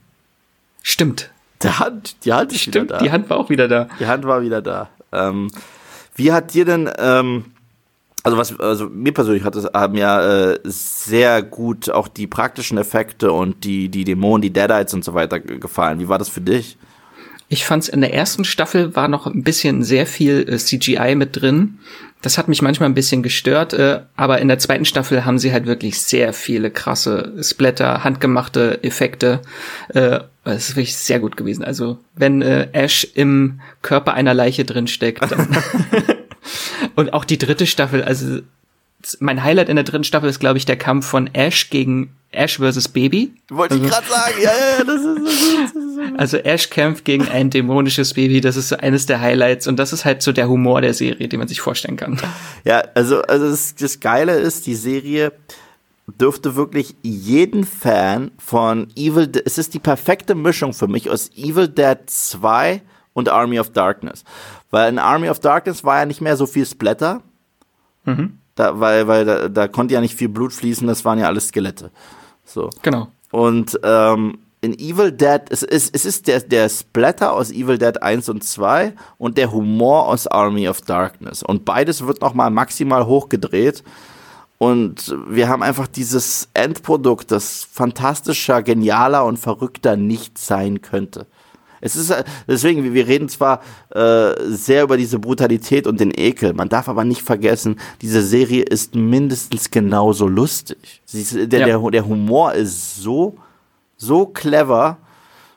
Stimmt. 0.83 1.31
Der 1.64 1.78
Hand, 1.78 2.25
die 2.25 2.33
Hand 2.33 2.52
ist 2.52 2.61
Stimmt, 2.61 2.75
wieder 2.75 2.99
da. 2.99 3.04
Die 3.04 3.11
Hand 3.11 3.31
war 3.31 3.38
auch 3.38 3.50
wieder 3.50 3.69
da. 3.69 3.88
Die 4.00 4.07
Hand 4.07 4.25
war 4.25 4.42
wieder 4.42 4.62
da. 4.62 4.88
Ähm, 5.12 5.50
wie 6.14 6.33
hat 6.33 6.54
dir 6.54 6.64
denn, 6.64 6.90
ähm, 6.99 7.47
also 8.23 8.37
was, 8.38 8.59
also 8.61 8.88
mir 8.88 9.12
persönlich 9.12 9.45
hat 9.45 9.57
es 9.57 9.66
haben 9.73 9.97
ja 9.97 10.50
äh, 10.52 10.61
sehr 10.64 11.42
gut 11.42 11.90
auch 11.90 12.09
die 12.09 12.26
praktischen 12.26 12.78
Effekte 12.78 13.33
und 13.33 13.64
die 13.64 13.88
die 13.88 14.04
Dämonen, 14.04 14.42
die 14.42 14.52
Deadites 14.52 14.95
und 14.95 15.04
so 15.04 15.14
weiter 15.14 15.40
gefallen. 15.40 15.99
Wie 15.99 16.09
war 16.09 16.19
das 16.19 16.28
für 16.28 16.40
dich? 16.40 16.76
Ich 17.49 17.66
fand's 17.66 17.88
in 17.88 18.00
der 18.00 18.14
ersten 18.14 18.45
Staffel 18.45 18.97
war 18.97 19.09
noch 19.09 19.26
ein 19.26 19.42
bisschen 19.42 19.83
sehr 19.83 20.07
viel 20.07 20.47
äh, 20.49 20.57
CGI 20.57 21.14
mit 21.14 21.40
drin. 21.40 21.78
Das 22.22 22.38
hat 22.38 22.48
mich 22.48 22.62
manchmal 22.62 22.88
ein 22.88 22.94
bisschen 22.94 23.22
gestört, 23.22 23.72
äh, 23.72 24.00
aber 24.16 24.40
in 24.40 24.48
der 24.48 24.58
zweiten 24.58 24.84
Staffel 24.84 25.24
haben 25.24 25.38
sie 25.38 25.52
halt 25.52 25.66
wirklich 25.66 26.00
sehr 26.00 26.32
viele 26.32 26.70
krasse 26.70 27.34
Splatter, 27.42 28.04
handgemachte 28.04 28.82
Effekte. 28.85 29.40
Äh, 29.88 30.20
es 30.44 30.70
ist 30.70 30.76
wirklich 30.76 30.96
sehr 30.96 31.20
gut 31.20 31.37
gewesen. 31.37 31.64
Also 31.64 31.98
wenn 32.14 32.40
äh, 32.40 32.68
Ash 32.72 33.04
im 33.14 33.61
Körper 33.82 34.14
einer 34.14 34.35
Leiche 34.35 34.64
drin 34.64 34.87
steckt. 34.87 35.22
und 36.94 37.12
auch 37.12 37.24
die 37.24 37.38
dritte 37.38 37.66
Staffel, 37.66 38.02
also 38.02 38.40
mein 39.20 39.42
Highlight 39.42 39.68
in 39.68 39.76
der 39.76 39.84
dritten 39.84 40.04
Staffel 40.04 40.28
ist, 40.28 40.40
glaube 40.40 40.58
ich, 40.58 40.64
der 40.64 40.76
Kampf 40.76 41.06
von 41.06 41.32
Ash 41.34 41.70
gegen 41.70 42.14
Ash 42.30 42.58
vs. 42.58 42.88
Baby. 42.88 43.34
Wollte 43.50 43.76
ich 43.76 43.82
also 43.82 43.94
gerade 43.94 44.08
sagen, 44.08 44.34
ja, 44.42 44.50
ja, 44.50 44.78
ja, 44.78 44.84
das 44.84 45.02
ist, 45.02 45.18
das 45.24 45.32
ist, 45.34 45.76
das 45.76 45.84
ist 45.84 46.18
Also 46.18 46.36
Ash 46.38 46.70
kämpft 46.70 47.04
gegen 47.04 47.28
ein 47.28 47.50
dämonisches 47.50 48.14
Baby, 48.14 48.40
das 48.40 48.56
ist 48.56 48.68
so 48.68 48.76
eines 48.76 49.06
der 49.06 49.20
Highlights 49.20 49.66
und 49.66 49.76
das 49.76 49.92
ist 49.92 50.04
halt 50.04 50.22
so 50.22 50.32
der 50.32 50.48
Humor 50.48 50.80
der 50.80 50.94
Serie, 50.94 51.28
den 51.28 51.38
man 51.38 51.48
sich 51.48 51.60
vorstellen 51.60 51.96
kann. 51.96 52.20
Ja, 52.64 52.82
also, 52.94 53.22
also 53.22 53.50
das, 53.50 53.74
das 53.74 54.00
Geile 54.00 54.38
ist, 54.38 54.66
die 54.66 54.74
Serie 54.74 55.32
dürfte 56.06 56.56
wirklich 56.56 56.94
jeden 57.02 57.64
Fan 57.64 58.30
von 58.38 58.88
Evil 58.96 59.26
Dead, 59.26 59.42
es 59.44 59.58
ist 59.58 59.74
die 59.74 59.78
perfekte 59.78 60.34
Mischung 60.34 60.72
für 60.72 60.88
mich 60.88 61.10
aus 61.10 61.30
Evil 61.36 61.68
Dead 61.68 61.98
2 62.06 62.82
und 63.12 63.28
Army 63.28 63.58
of 63.60 63.70
Darkness. 63.70 64.24
Weil 64.70 64.90
in 64.90 64.98
Army 64.98 65.28
of 65.28 65.40
Darkness 65.40 65.84
war 65.84 66.00
ja 66.00 66.06
nicht 66.06 66.20
mehr 66.20 66.36
so 66.36 66.46
viel 66.46 66.66
Splatter. 66.66 67.22
Mhm. 68.04 68.38
Da, 68.54 68.78
weil, 68.80 69.08
weil 69.08 69.24
da, 69.24 69.48
da 69.48 69.68
konnte 69.68 69.94
ja 69.94 70.00
nicht 70.00 70.14
viel 70.14 70.28
Blut 70.28 70.52
fließen, 70.52 70.86
das 70.86 71.04
waren 71.04 71.18
ja 71.18 71.26
alles 71.26 71.48
Skelette. 71.48 71.90
So. 72.44 72.70
Genau. 72.82 73.08
Und 73.30 73.78
ähm, 73.82 74.38
in 74.60 74.78
Evil 74.78 75.10
Dead, 75.10 75.40
es 75.50 75.62
ist, 75.62 75.94
es 75.94 76.04
ist 76.04 76.28
der, 76.28 76.40
der 76.40 76.68
Splatter 76.68 77.32
aus 77.32 77.50
Evil 77.50 77.78
Dead 77.78 78.00
1 78.00 78.28
und 78.28 78.44
2 78.44 78.94
und 79.18 79.36
der 79.36 79.50
Humor 79.50 80.06
aus 80.06 80.26
Army 80.28 80.68
of 80.68 80.82
Darkness. 80.82 81.42
Und 81.42 81.64
beides 81.64 82.06
wird 82.06 82.20
nochmal 82.20 82.50
maximal 82.50 83.06
hochgedreht. 83.06 83.82
Und 84.58 85.16
wir 85.26 85.48
haben 85.48 85.64
einfach 85.64 85.88
dieses 85.88 86.48
Endprodukt, 86.54 87.32
das 87.32 87.64
fantastischer, 87.64 88.62
genialer 88.62 89.24
und 89.24 89.38
verrückter 89.38 89.96
nicht 89.96 90.38
sein 90.38 90.80
könnte. 90.80 91.26
Es 91.83 91.97
ist 91.97 92.11
äh, 92.11 92.25
deswegen, 92.47 92.95
wir 92.95 93.07
reden 93.07 93.29
zwar 93.29 93.61
äh, 93.90 94.33
sehr 94.49 94.85
über 94.85 94.97
diese 94.97 95.18
Brutalität 95.18 95.87
und 95.87 96.01
den 96.01 96.12
Ekel, 96.16 96.55
man 96.55 96.68
darf 96.68 96.88
aber 96.88 97.05
nicht 97.05 97.23
vergessen, 97.23 97.79
diese 98.01 98.23
Serie 98.23 98.62
ist 98.62 98.95
mindestens 98.95 99.71
genauso 99.71 100.27
lustig. 100.29 101.03
Ist, 101.12 101.35
der, 101.35 101.61
ja. 101.61 101.66
der, 101.66 101.90
der 101.90 102.07
Humor 102.07 102.55
ist 102.55 102.97
so, 102.97 103.37
so 103.97 104.27
clever, 104.27 104.97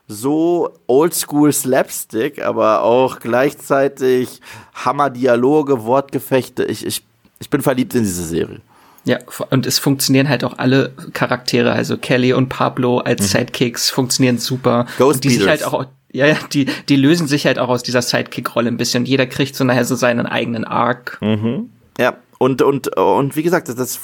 so 0.08 0.70
oldschool 0.88 1.52
Slapstick, 1.52 2.44
aber 2.44 2.82
auch 2.82 3.20
gleichzeitig 3.20 4.40
Hammer-Dialoge, 4.74 5.84
Wortgefechte. 5.84 6.64
Ich, 6.64 6.84
ich, 6.84 7.04
ich 7.38 7.50
bin 7.50 7.62
verliebt 7.62 7.94
in 7.94 8.02
diese 8.02 8.24
Serie. 8.24 8.60
Ja, 9.04 9.18
und 9.50 9.66
es 9.66 9.78
funktionieren 9.78 10.28
halt 10.28 10.42
auch 10.42 10.58
alle 10.58 10.92
Charaktere, 11.12 11.70
also 11.70 11.96
Kelly 11.96 12.32
und 12.32 12.48
Pablo 12.48 12.98
als 12.98 13.22
mhm. 13.22 13.26
Sidekicks 13.26 13.88
funktionieren 13.88 14.38
super. 14.38 14.86
Ghost 14.98 15.18
und 15.18 15.24
die 15.24 15.30
sich 15.30 15.46
halt 15.46 15.62
auch 15.62 15.86
ja, 16.12 16.26
ja, 16.26 16.36
die, 16.52 16.66
die 16.88 16.96
lösen 16.96 17.26
sich 17.26 17.46
halt 17.46 17.58
auch 17.58 17.68
aus 17.68 17.82
dieser 17.82 18.02
Sidekick-Rolle 18.02 18.68
ein 18.68 18.76
bisschen. 18.76 19.04
Jeder 19.04 19.26
kriegt 19.26 19.54
so 19.56 19.64
nachher 19.64 19.84
so 19.84 19.94
seinen 19.94 20.26
eigenen 20.26 20.64
Arc. 20.64 21.18
Mhm. 21.20 21.70
Ja, 21.98 22.16
und, 22.38 22.60
und, 22.62 22.96
und 22.96 23.36
wie 23.36 23.42
gesagt, 23.42 23.68
das, 23.68 23.76
das, 23.76 23.98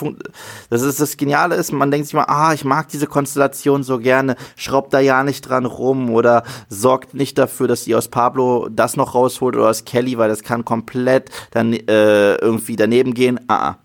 das 0.71 0.83
ist 0.83 1.01
das 1.01 1.17
Geniale 1.17 1.55
ist, 1.55 1.73
man 1.73 1.91
denkt 1.91 2.07
sich 2.07 2.15
mal, 2.15 2.25
ah, 2.29 2.55
ich 2.55 2.65
mag 2.65 2.89
diese 2.89 3.07
Konstellation 3.07 3.83
so 3.83 3.99
gerne, 3.99 4.37
schraubt 4.57 4.95
da 4.95 5.01
ja 5.01 5.23
nicht 5.23 5.43
dran 5.43 5.67
rum 5.67 6.11
oder 6.11 6.43
sorgt 6.69 7.15
nicht 7.15 7.37
dafür, 7.37 7.69
dass 7.69 7.87
ihr 7.87 7.99
aus 7.99 8.09
Pablo 8.09 8.69
das 8.71 8.97
noch 8.97 9.15
rausholt 9.15 9.57
oder 9.57 9.69
aus 9.69 9.85
Kelly, 9.85 10.17
weil 10.17 10.29
das 10.29 10.43
kann 10.43 10.65
komplett 10.65 11.31
dann 11.51 11.75
äh, 11.75 12.37
irgendwie 12.37 12.77
daneben 12.77 13.13
gehen. 13.13 13.39
Ah, 13.49 13.71
ah. 13.71 13.79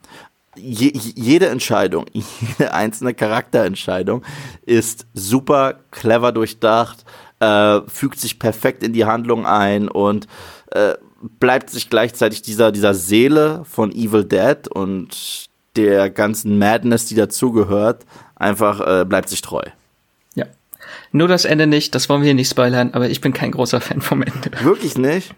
Je, 0.56 0.91
jede 0.93 1.49
Entscheidung, 1.49 2.06
jede 2.13 2.73
einzelne 2.73 3.13
Charakterentscheidung 3.13 4.23
ist 4.65 5.06
super 5.13 5.75
clever 5.91 6.32
durchdacht 6.32 7.06
äh, 7.39 7.82
fügt 7.88 8.19
sich 8.19 8.39
perfekt 8.39 8.84
in 8.84 8.93
die 8.93 9.06
Handlung 9.06 9.45
ein 9.45 9.88
und 9.88 10.28
äh, 10.71 10.93
bleibt 11.39 11.69
sich 11.69 11.89
gleichzeitig 11.89 12.41
dieser, 12.41 12.71
dieser 12.71 12.93
Seele 12.93 13.63
von 13.69 13.91
Evil 13.91 14.23
Dead 14.23 14.67
und 14.67 15.50
der 15.76 16.10
ganzen 16.10 16.58
Madness, 16.58 17.06
die 17.06 17.15
dazugehört, 17.15 18.06
einfach 18.36 18.82
äh, 18.82 19.06
bleibt 19.06 19.30
sich 19.30 19.41
treu. 19.41 19.63
Ja. 20.36 20.45
Nur 21.12 21.28
das 21.28 21.45
Ende 21.45 21.67
nicht, 21.67 21.93
das 21.95 22.10
wollen 22.10 22.21
wir 22.21 22.28
hier 22.28 22.36
nicht 22.36 22.50
spoilern, 22.50 22.91
aber 22.93 23.10
ich 23.10 23.21
bin 23.21 23.34
kein 23.34 23.52
großer 23.52 23.82
Fan 23.82 24.02
vom 24.02 24.23
Ende. 24.23 24.52
Wirklich 24.62 24.97
nicht? 24.97 25.34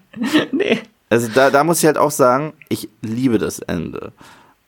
nee. 0.51 0.79
Also 1.09 1.27
da, 1.33 1.49
da 1.49 1.63
muss 1.63 1.79
ich 1.79 1.85
halt 1.85 1.97
auch 1.97 2.11
sagen, 2.11 2.53
ich 2.69 2.87
liebe 3.01 3.39
das 3.39 3.59
Ende. 3.59 4.13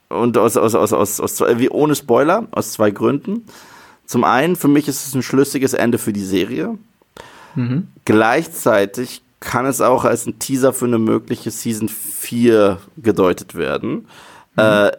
Und 0.10 0.38
aus, 0.38 0.58
aus, 0.58 0.76
aus, 0.76 0.91
aus, 0.91 1.20
aus 1.20 1.44
wie 1.58 1.70
ohne 1.70 1.96
Spoiler, 1.96 2.48
aus 2.52 2.74
zwei 2.74 2.91
Gründen. 2.91 3.46
Zum 4.06 4.24
einen, 4.24 4.56
für 4.56 4.67
mich 4.67 4.88
ist 4.88 5.08
es 5.08 5.13
ein 5.13 5.24
schlüssiges 5.24 5.74
Ende 5.74 5.98
für 5.98 6.12
die 6.12 6.26
Serie. 6.26 6.78
Mhm. 7.55 7.87
Gleichzeitig 8.05 9.21
kann 9.39 9.65
es 9.65 9.81
auch 9.81 10.05
als 10.05 10.25
ein 10.25 10.39
Teaser 10.39 10.71
für 10.71 10.85
eine 10.85 10.99
mögliche 10.99 11.51
Season 11.51 11.89
4 11.89 12.77
gedeutet 12.97 13.55
werden. 13.55 14.07
Mhm. 14.55 14.57
Äh, 14.57 14.91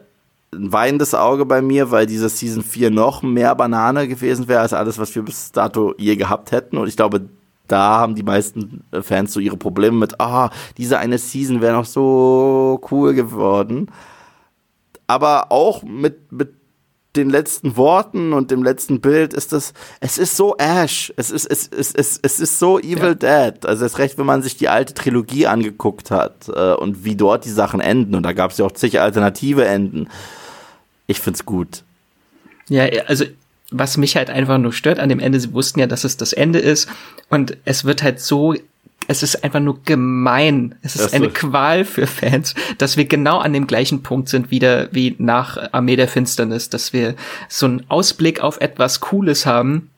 ein 0.54 0.72
weinendes 0.72 1.14
Auge 1.14 1.46
bei 1.46 1.62
mir, 1.62 1.90
weil 1.90 2.06
diese 2.06 2.28
Season 2.28 2.62
4 2.62 2.90
noch 2.90 3.22
mehr 3.22 3.54
Banane 3.54 4.06
gewesen 4.06 4.48
wäre 4.48 4.60
als 4.60 4.74
alles, 4.74 4.98
was 4.98 5.14
wir 5.14 5.22
bis 5.22 5.52
dato 5.52 5.94
je 5.96 6.16
gehabt 6.16 6.52
hätten. 6.52 6.76
Und 6.76 6.88
ich 6.88 6.96
glaube, 6.96 7.22
da 7.68 7.98
haben 8.00 8.14
die 8.14 8.22
meisten 8.22 8.84
Fans 9.00 9.32
so 9.32 9.40
ihre 9.40 9.56
Probleme 9.56 9.96
mit, 9.96 10.20
ah, 10.20 10.50
diese 10.76 10.98
eine 10.98 11.16
Season 11.16 11.62
wäre 11.62 11.74
noch 11.74 11.86
so 11.86 12.80
cool 12.90 13.14
geworden. 13.14 13.88
Aber 15.06 15.50
auch 15.50 15.82
mit, 15.82 16.30
mit 16.32 16.52
den 17.16 17.28
letzten 17.28 17.76
Worten 17.76 18.32
und 18.32 18.50
dem 18.50 18.62
letzten 18.62 19.00
Bild 19.00 19.34
ist 19.34 19.52
das, 19.52 19.74
es 20.00 20.16
ist 20.16 20.36
so 20.36 20.56
Ash, 20.56 21.12
es 21.16 21.30
ist, 21.30 21.46
es, 21.46 21.68
es, 21.68 21.94
es, 21.94 22.18
es 22.22 22.40
ist 22.40 22.58
so 22.58 22.78
Evil 22.78 23.16
ja. 23.20 23.50
Dead. 23.50 23.66
Also 23.66 23.84
es 23.84 23.98
recht, 23.98 24.16
wenn 24.18 24.26
man 24.26 24.42
sich 24.42 24.56
die 24.56 24.68
alte 24.68 24.94
Trilogie 24.94 25.46
angeguckt 25.46 26.10
hat 26.10 26.48
äh, 26.48 26.72
und 26.72 27.04
wie 27.04 27.14
dort 27.14 27.44
die 27.44 27.50
Sachen 27.50 27.80
enden. 27.80 28.14
Und 28.14 28.22
da 28.22 28.32
gab 28.32 28.52
es 28.52 28.58
ja 28.58 28.64
auch 28.64 28.72
zig 28.72 29.00
alternative 29.00 29.66
Enden. 29.66 30.08
Ich 31.06 31.20
find's 31.20 31.44
gut. 31.44 31.82
Ja, 32.68 32.84
also 33.06 33.26
was 33.70 33.96
mich 33.96 34.16
halt 34.16 34.30
einfach 34.30 34.58
nur 34.58 34.72
stört 34.72 34.98
an 34.98 35.08
dem 35.08 35.18
Ende, 35.18 35.40
sie 35.40 35.52
wussten 35.52 35.80
ja, 35.80 35.86
dass 35.86 36.04
es 36.04 36.16
das 36.16 36.32
Ende 36.32 36.58
ist 36.58 36.88
und 37.28 37.56
es 37.64 37.84
wird 37.84 38.02
halt 38.02 38.20
so 38.20 38.54
es 39.08 39.22
ist 39.22 39.44
einfach 39.44 39.60
nur 39.60 39.82
gemein. 39.82 40.74
Es 40.82 40.96
ist 40.96 41.14
eine 41.14 41.30
Qual 41.30 41.84
für 41.84 42.06
Fans, 42.06 42.54
dass 42.78 42.96
wir 42.96 43.04
genau 43.04 43.38
an 43.38 43.52
dem 43.52 43.66
gleichen 43.66 44.02
Punkt 44.02 44.28
sind 44.28 44.50
wieder 44.50 44.88
wie 44.92 45.16
nach 45.18 45.72
Armee 45.72 45.96
der 45.96 46.08
Finsternis, 46.08 46.70
dass 46.70 46.92
wir 46.92 47.14
so 47.48 47.66
einen 47.66 47.84
Ausblick 47.88 48.40
auf 48.40 48.60
etwas 48.60 49.00
Cooles 49.00 49.46
haben, 49.46 49.90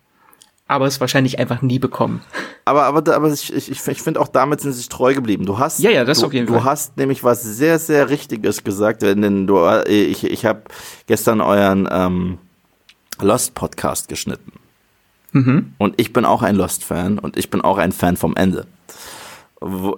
aber 0.67 0.87
es 0.87 1.01
wahrscheinlich 1.01 1.39
einfach 1.39 1.63
nie 1.63 1.79
bekommen. 1.79 2.23
Aber, 2.65 2.85
aber, 2.85 3.15
aber 3.15 3.33
ich, 3.33 3.53
ich, 3.53 3.71
ich 3.71 4.03
finde 4.03 4.21
auch 4.21 4.29
damit 4.29 4.61
sind 4.61 4.73
sie 4.73 4.79
sich 4.79 4.89
treu 4.89 5.15
geblieben. 5.15 5.45
Du 5.45 5.59
hast, 5.59 5.81
ja, 5.81 5.91
ja, 5.91 6.05
das 6.05 6.21
du, 6.21 6.27
auf 6.27 6.33
jeden 6.33 6.49
Fall. 6.49 6.59
Du 6.59 6.65
hast 6.65 6.97
nämlich 6.97 7.23
was 7.23 7.43
sehr, 7.43 7.79
sehr 7.79 8.09
Richtiges 8.09 8.65
gesagt, 8.65 9.03
denn 9.03 9.47
du, 9.47 9.67
ich, 9.87 10.25
ich 10.25 10.45
habe 10.47 10.63
gestern 11.07 11.41
euren 11.41 11.89
ähm, 11.91 12.39
Lost 13.21 13.55
Podcast 13.55 14.09
geschnitten. 14.09 14.53
Mhm. 15.35 15.75
Und 15.79 15.95
ich 16.01 16.13
bin 16.13 16.25
auch 16.25 16.43
ein 16.43 16.57
Lost-Fan 16.57 17.19
und 17.19 17.37
ich 17.37 17.51
bin 17.51 17.61
auch 17.61 17.79
ein 17.79 17.93
Fan 17.93 18.17
vom 18.17 18.35
Ende 18.35 18.67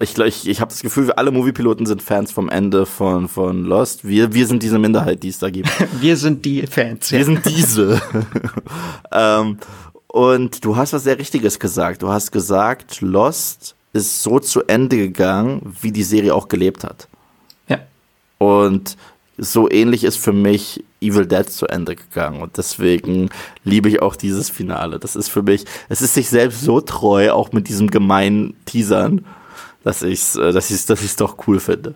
ich, 0.00 0.18
ich, 0.18 0.48
ich 0.48 0.60
habe 0.60 0.70
das 0.70 0.82
Gefühl, 0.82 1.10
alle 1.12 1.30
Moviepiloten 1.30 1.86
sind 1.86 2.02
Fans 2.02 2.30
vom 2.30 2.48
Ende 2.48 2.86
von, 2.86 3.28
von 3.28 3.64
Lost. 3.64 4.06
Wir, 4.06 4.32
wir 4.32 4.46
sind 4.46 4.62
diese 4.62 4.78
Minderheit, 4.78 5.22
die 5.22 5.28
es 5.28 5.38
da 5.38 5.50
gibt. 5.50 5.68
wir 6.00 6.16
sind 6.16 6.44
die 6.44 6.66
Fans. 6.66 7.10
Wir 7.10 7.20
ja. 7.20 7.24
sind 7.24 7.44
diese. 7.46 8.00
ähm, 9.12 9.58
und 10.06 10.64
du 10.64 10.76
hast 10.76 10.92
was 10.92 11.04
sehr 11.04 11.18
Richtiges 11.18 11.58
gesagt. 11.58 12.02
Du 12.02 12.08
hast 12.08 12.30
gesagt, 12.32 13.00
Lost 13.00 13.74
ist 13.92 14.22
so 14.22 14.38
zu 14.38 14.62
Ende 14.64 14.96
gegangen, 14.96 15.74
wie 15.80 15.90
die 15.90 16.04
Serie 16.04 16.34
auch 16.34 16.48
gelebt 16.48 16.84
hat. 16.84 17.08
Ja. 17.68 17.78
Und 18.38 18.96
so 19.36 19.70
ähnlich 19.70 20.04
ist 20.04 20.18
für 20.18 20.32
mich 20.32 20.84
Evil 21.00 21.26
Dead 21.26 21.48
zu 21.48 21.66
Ende 21.66 21.96
gegangen. 21.96 22.42
Und 22.42 22.56
deswegen 22.56 23.30
liebe 23.64 23.88
ich 23.88 24.02
auch 24.02 24.16
dieses 24.16 24.50
Finale. 24.50 24.98
Das 24.98 25.16
ist 25.16 25.28
für 25.28 25.42
mich, 25.42 25.64
es 25.88 26.02
ist 26.02 26.14
sich 26.14 26.28
selbst 26.28 26.62
so 26.62 26.80
treu, 26.80 27.32
auch 27.32 27.52
mit 27.52 27.68
diesem 27.68 27.90
gemeinen 27.90 28.54
Teasern 28.64 29.24
dass 29.86 30.02
ich 30.02 30.18
es 30.18 30.34
äh, 30.34 30.52
dass 30.52 30.70
ich's, 30.70 30.86
dass 30.86 31.02
ich's 31.04 31.14
doch 31.14 31.46
cool 31.46 31.60
finde. 31.60 31.94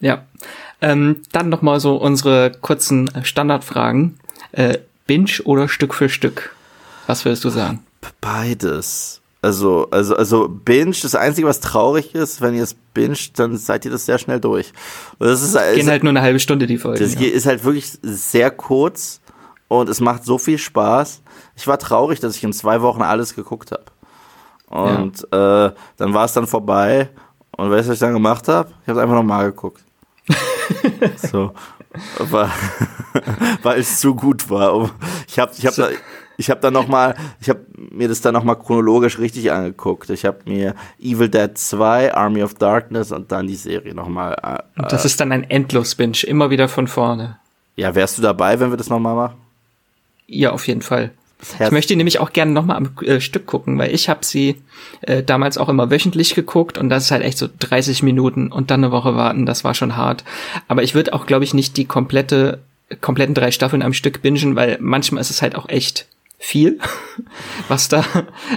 Ja. 0.00 0.24
Ähm, 0.80 1.22
dann 1.30 1.48
noch 1.48 1.62
mal 1.62 1.78
so 1.78 1.94
unsere 1.94 2.50
kurzen 2.50 3.08
Standardfragen. 3.22 4.18
Äh, 4.50 4.78
Binge 5.06 5.40
oder 5.44 5.68
Stück 5.68 5.94
für 5.94 6.08
Stück? 6.08 6.56
Was 7.06 7.24
würdest 7.24 7.44
du 7.44 7.50
sagen? 7.50 7.84
Beides. 8.20 9.19
Also, 9.42 9.88
also, 9.90 10.16
also 10.16 10.48
Binge, 10.48 10.94
das 11.00 11.14
Einzige, 11.14 11.46
was 11.46 11.60
traurig 11.60 12.14
ist, 12.14 12.42
wenn 12.42 12.54
ihr 12.54 12.62
es 12.62 12.74
binge, 12.74 13.16
dann 13.36 13.56
seid 13.56 13.86
ihr 13.86 13.90
das 13.90 14.04
sehr 14.04 14.18
schnell 14.18 14.38
durch. 14.38 14.72
Und 15.18 15.28
das 15.28 15.42
ist, 15.42 15.54
es 15.54 15.76
gehen 15.76 15.88
halt 15.88 16.02
nur 16.02 16.10
eine 16.10 16.20
halbe 16.20 16.40
Stunde 16.40 16.66
die 16.66 16.76
Folge. 16.76 17.02
Das 17.02 17.14
ja. 17.14 17.26
ist 17.26 17.46
halt 17.46 17.64
wirklich 17.64 17.90
sehr 18.02 18.50
kurz 18.50 19.20
und 19.68 19.88
es 19.88 20.00
macht 20.00 20.24
so 20.24 20.36
viel 20.36 20.58
Spaß. 20.58 21.22
Ich 21.56 21.66
war 21.66 21.78
traurig, 21.78 22.20
dass 22.20 22.36
ich 22.36 22.44
in 22.44 22.52
zwei 22.52 22.82
Wochen 22.82 23.00
alles 23.00 23.34
geguckt 23.34 23.72
habe. 23.72 23.84
Und 24.68 25.26
ja. 25.32 25.66
äh, 25.66 25.72
dann 25.96 26.12
war 26.12 26.26
es 26.26 26.32
dann 26.34 26.46
vorbei. 26.46 27.08
Und 27.56 27.70
weißt 27.70 27.86
du, 27.86 27.90
was 27.90 27.96
ich 27.96 28.00
dann 28.00 28.12
gemacht 28.12 28.46
habe? 28.46 28.70
Ich 28.82 28.88
habe 28.88 29.00
einfach 29.00 29.14
nochmal 29.14 29.46
geguckt. 29.46 29.82
so. 31.16 31.52
Weil, 32.18 32.50
weil 33.62 33.80
es 33.80 34.00
zu 34.00 34.14
gut 34.14 34.48
war. 34.50 34.90
Ich 35.26 35.38
habe 35.38 35.52
ich 35.56 35.66
hab 35.66 35.74
da, 35.74 35.88
ich 36.40 36.48
hab 36.48 36.62
dann 36.62 36.72
noch 36.72 36.88
mal, 36.88 37.14
ich 37.38 37.50
habe 37.50 37.60
mir 37.76 38.08
das 38.08 38.22
dann 38.22 38.32
nochmal 38.32 38.58
chronologisch 38.58 39.18
richtig 39.18 39.52
angeguckt. 39.52 40.08
Ich 40.08 40.24
habe 40.24 40.38
mir 40.46 40.74
Evil 40.98 41.28
Dead 41.28 41.50
2, 41.52 42.14
Army 42.14 42.42
of 42.42 42.54
Darkness 42.54 43.12
und 43.12 43.30
dann 43.30 43.46
die 43.46 43.56
Serie 43.56 43.94
nochmal. 43.94 44.36
Äh, 44.42 44.80
und 44.80 44.90
das 44.90 45.04
ist 45.04 45.20
dann 45.20 45.32
ein 45.32 45.44
Endlos-Binge, 45.44 46.24
immer 46.26 46.48
wieder 46.48 46.68
von 46.68 46.88
vorne. 46.88 47.36
Ja, 47.76 47.94
wärst 47.94 48.16
du 48.16 48.22
dabei, 48.22 48.58
wenn 48.58 48.70
wir 48.70 48.78
das 48.78 48.88
nochmal 48.88 49.14
machen? 49.14 49.36
Ja, 50.26 50.52
auf 50.52 50.66
jeden 50.66 50.80
Fall. 50.80 51.10
Ich 51.58 51.70
möchte 51.70 51.94
nämlich 51.96 52.20
auch 52.20 52.32
gerne 52.32 52.52
nochmal 52.52 52.76
am 52.76 52.90
äh, 53.02 53.20
Stück 53.20 53.46
gucken, 53.46 53.78
weil 53.78 53.94
ich 53.94 54.08
habe 54.08 54.24
sie 54.24 54.56
äh, 55.02 55.22
damals 55.22 55.58
auch 55.58 55.68
immer 55.68 55.90
wöchentlich 55.90 56.34
geguckt 56.34 56.78
und 56.78 56.88
das 56.88 57.04
ist 57.04 57.10
halt 57.10 57.22
echt 57.22 57.38
so 57.38 57.48
30 57.58 58.02
Minuten 58.02 58.50
und 58.50 58.70
dann 58.70 58.82
eine 58.82 58.92
Woche 58.92 59.14
warten, 59.14 59.46
das 59.46 59.62
war 59.62 59.74
schon 59.74 59.96
hart. 59.96 60.24
Aber 60.68 60.82
ich 60.82 60.94
würde 60.94 61.12
auch, 61.12 61.26
glaube 61.26 61.44
ich, 61.44 61.54
nicht 61.54 61.76
die 61.76 61.86
komplette, 61.86 62.60
kompletten 63.00 63.34
drei 63.34 63.50
Staffeln 63.50 63.82
am 63.82 63.92
Stück 63.92 64.22
bingen, 64.22 64.56
weil 64.56 64.78
manchmal 64.80 65.20
ist 65.20 65.30
es 65.30 65.42
halt 65.42 65.54
auch 65.54 65.68
echt 65.68 66.06
viel, 66.42 66.78
was 67.68 67.88
da 67.88 68.02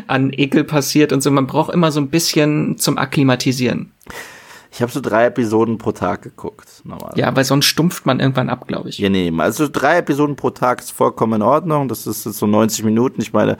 an 0.07 0.31
Ekel 0.31 0.63
passiert 0.63 1.11
und 1.11 1.21
so. 1.21 1.29
Man 1.29 1.45
braucht 1.45 1.71
immer 1.71 1.91
so 1.91 1.99
ein 1.99 2.09
bisschen 2.09 2.77
zum 2.77 2.97
Akklimatisieren. 2.97 3.91
Ich 4.71 4.81
habe 4.81 4.91
so 4.91 5.01
drei 5.01 5.25
Episoden 5.25 5.77
pro 5.77 5.91
Tag 5.91 6.23
geguckt. 6.23 6.67
Normalerweise. 6.83 7.19
Ja, 7.19 7.35
weil 7.35 7.43
sonst 7.43 7.65
stumpft 7.65 8.07
man 8.07 8.19
irgendwann 8.19 8.49
ab, 8.49 8.67
glaube 8.67 8.89
ich. 8.89 8.97
Ja, 8.97 9.09
nee, 9.09 9.31
also 9.37 9.67
drei 9.67 9.97
Episoden 9.97 10.35
pro 10.35 10.49
Tag 10.49 10.79
ist 10.79 10.91
vollkommen 10.91 11.33
in 11.33 11.41
Ordnung. 11.43 11.89
Das 11.89 12.07
ist 12.07 12.23
so 12.23 12.47
90 12.47 12.83
Minuten. 12.83 13.21
Ich 13.21 13.33
meine, 13.33 13.57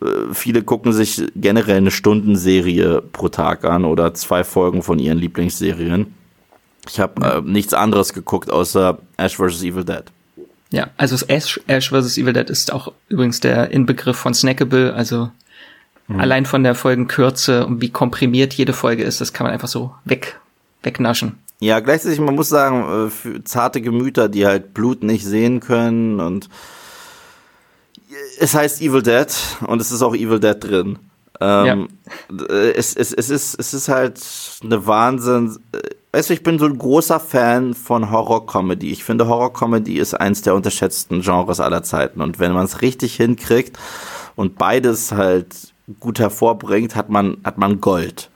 äh, 0.00 0.32
viele 0.32 0.62
gucken 0.62 0.92
sich 0.92 1.24
generell 1.34 1.78
eine 1.78 1.90
Stundenserie 1.90 3.02
pro 3.10 3.28
Tag 3.28 3.64
an 3.64 3.84
oder 3.84 4.14
zwei 4.14 4.44
Folgen 4.44 4.82
von 4.82 5.00
ihren 5.00 5.18
Lieblingsserien. 5.18 6.14
Ich 6.88 7.00
habe 7.00 7.26
äh, 7.26 7.40
nichts 7.40 7.74
anderes 7.74 8.12
geguckt 8.12 8.50
außer 8.50 8.98
Ash 9.16 9.36
vs. 9.36 9.62
Evil 9.64 9.84
Dead. 9.84 10.04
Ja, 10.70 10.88
also 10.96 11.16
Ash, 11.28 11.60
Ash 11.66 11.90
vs. 11.90 12.18
Evil 12.18 12.32
Dead 12.32 12.50
ist 12.50 12.72
auch 12.72 12.92
übrigens 13.08 13.40
der 13.40 13.70
Inbegriff 13.70 14.16
von 14.16 14.34
Snackable, 14.34 14.94
also 14.94 15.30
Mhm. 16.08 16.20
Allein 16.20 16.46
von 16.46 16.62
der 16.62 16.74
Folgenkürze 16.74 17.66
und 17.66 17.80
wie 17.80 17.90
komprimiert 17.90 18.54
jede 18.54 18.72
Folge 18.72 19.02
ist, 19.02 19.20
das 19.20 19.32
kann 19.32 19.44
man 19.44 19.52
einfach 19.52 19.68
so 19.68 19.94
weg, 20.04 20.38
wegnaschen. 20.82 21.38
Ja, 21.58 21.80
gleichzeitig, 21.80 22.20
man 22.20 22.34
muss 22.34 22.48
sagen, 22.48 23.06
äh, 23.06 23.10
für 23.10 23.42
zarte 23.42 23.80
Gemüter, 23.80 24.28
die 24.28 24.46
halt 24.46 24.74
Blut 24.74 25.02
nicht 25.02 25.24
sehen 25.24 25.60
können 25.60 26.20
und 26.20 26.48
es 28.38 28.54
heißt 28.54 28.80
Evil 28.82 29.02
Dead 29.02 29.26
und 29.66 29.80
es 29.80 29.90
ist 29.90 30.02
auch 30.02 30.14
Evil 30.14 30.38
Dead 30.38 30.56
drin. 30.58 30.98
Ähm, 31.40 31.88
ja. 32.30 32.46
es, 32.74 32.94
es, 32.94 33.12
es, 33.12 33.28
ist, 33.28 33.58
es 33.58 33.74
ist 33.74 33.88
halt 33.88 34.20
eine 34.62 34.86
Wahnsinn. 34.86 35.58
Weißt 36.16 36.30
du, 36.30 36.32
ich 36.32 36.42
bin 36.42 36.58
so 36.58 36.64
ein 36.64 36.78
großer 36.78 37.20
Fan 37.20 37.74
von 37.74 38.10
Horror-Comedy. 38.10 38.90
Ich 38.90 39.04
finde, 39.04 39.28
Horror-Comedy 39.28 39.98
ist 39.98 40.14
eins 40.14 40.40
der 40.40 40.54
unterschätzten 40.54 41.20
Genres 41.20 41.60
aller 41.60 41.82
Zeiten. 41.82 42.22
Und 42.22 42.38
wenn 42.38 42.52
man 42.52 42.64
es 42.64 42.80
richtig 42.80 43.16
hinkriegt 43.16 43.78
und 44.34 44.56
beides 44.56 45.12
halt 45.12 45.74
gut 46.00 46.18
hervorbringt, 46.18 46.96
hat 46.96 47.10
man, 47.10 47.36
hat 47.44 47.58
man 47.58 47.82
Gold. 47.82 48.30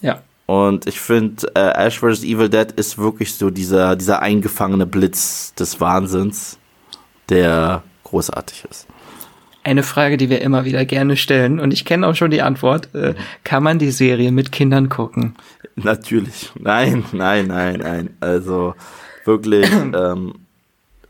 Ja. 0.00 0.22
Und 0.46 0.86
ich 0.86 1.00
finde, 1.02 1.52
äh, 1.54 1.86
Ash 1.86 1.98
vs. 1.98 2.24
Evil 2.24 2.48
Dead 2.48 2.72
ist 2.72 2.96
wirklich 2.96 3.34
so 3.34 3.50
dieser, 3.50 3.94
dieser 3.94 4.22
eingefangene 4.22 4.86
Blitz 4.86 5.52
des 5.52 5.82
Wahnsinns, 5.82 6.56
der 7.28 7.82
großartig 8.04 8.64
ist. 8.70 8.86
Eine 9.68 9.82
Frage, 9.82 10.16
die 10.16 10.30
wir 10.30 10.40
immer 10.40 10.64
wieder 10.64 10.86
gerne 10.86 11.18
stellen, 11.18 11.60
und 11.60 11.74
ich 11.74 11.84
kenne 11.84 12.06
auch 12.06 12.14
schon 12.14 12.30
die 12.30 12.40
Antwort, 12.40 12.94
äh, 12.94 13.14
kann 13.44 13.62
man 13.62 13.78
die 13.78 13.90
Serie 13.90 14.32
mit 14.32 14.50
Kindern 14.50 14.88
gucken? 14.88 15.34
Natürlich. 15.76 16.50
Nein, 16.58 17.04
nein, 17.12 17.48
nein, 17.48 17.80
nein. 17.80 18.10
Also 18.18 18.74
wirklich, 19.26 19.70
ähm, 19.94 20.36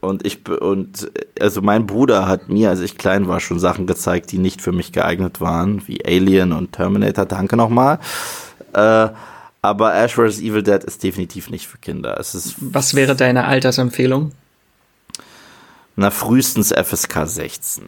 und 0.00 0.26
ich 0.26 0.48
und 0.48 1.08
also 1.38 1.62
mein 1.62 1.86
Bruder 1.86 2.26
hat 2.26 2.48
mir, 2.48 2.70
als 2.70 2.80
ich 2.80 2.98
klein 2.98 3.28
war, 3.28 3.38
schon 3.38 3.60
Sachen 3.60 3.86
gezeigt, 3.86 4.32
die 4.32 4.38
nicht 4.38 4.60
für 4.60 4.72
mich 4.72 4.90
geeignet 4.90 5.40
waren, 5.40 5.86
wie 5.86 6.04
Alien 6.04 6.50
und 6.50 6.72
Terminator. 6.72 7.26
Danke 7.26 7.56
nochmal. 7.56 8.00
Äh, 8.72 9.08
aber 9.62 9.94
Ash 9.94 10.14
vs. 10.14 10.40
Evil 10.40 10.64
Dead 10.64 10.82
ist 10.82 11.04
definitiv 11.04 11.48
nicht 11.48 11.68
für 11.68 11.78
Kinder. 11.78 12.18
Es 12.18 12.34
ist 12.34 12.56
Was 12.58 12.94
wäre 12.94 13.14
deine 13.14 13.44
Altersempfehlung? 13.44 14.32
Na, 15.94 16.10
frühestens 16.10 16.72
FSK 16.72 17.24
16. 17.24 17.84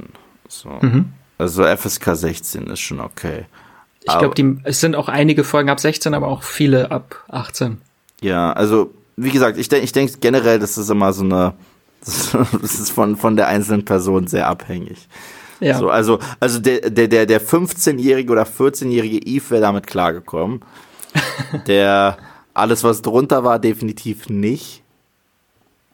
So. 0.50 0.68
Mhm. 0.80 1.12
Also 1.38 1.64
FSK 1.64 2.16
16 2.16 2.66
ist 2.66 2.80
schon 2.80 3.00
okay. 3.00 3.46
Ich 4.02 4.18
glaube, 4.18 4.58
es 4.64 4.80
sind 4.80 4.96
auch 4.96 5.08
einige 5.08 5.44
Folgen 5.44 5.68
ab 5.68 5.80
16, 5.80 6.14
aber 6.14 6.28
auch 6.28 6.42
viele 6.42 6.90
ab 6.90 7.24
18. 7.28 7.78
Ja, 8.22 8.52
also 8.52 8.92
wie 9.16 9.30
gesagt, 9.30 9.58
ich 9.58 9.68
denke 9.68 9.84
ich 9.84 9.92
denk 9.92 10.20
generell, 10.20 10.58
das 10.58 10.78
ist 10.78 10.88
immer 10.90 11.12
so 11.12 11.24
eine 11.24 11.54
Das 12.62 12.74
ist 12.74 12.90
von, 12.90 13.16
von 13.16 13.36
der 13.36 13.48
einzelnen 13.48 13.84
Person 13.84 14.26
sehr 14.26 14.48
abhängig. 14.48 15.08
Ja. 15.60 15.78
So, 15.78 15.90
also, 15.90 16.18
also 16.40 16.58
der, 16.58 16.88
der, 16.88 17.08
der, 17.08 17.26
der 17.26 17.40
15-jährige 17.40 18.32
oder 18.32 18.44
14-jährige 18.44 19.18
Eve 19.26 19.50
wäre 19.50 19.60
damit 19.60 19.86
klargekommen. 19.86 20.62
Der 21.66 22.16
alles, 22.54 22.82
was 22.82 23.02
drunter 23.02 23.44
war, 23.44 23.58
definitiv 23.58 24.30
nicht. 24.30 24.82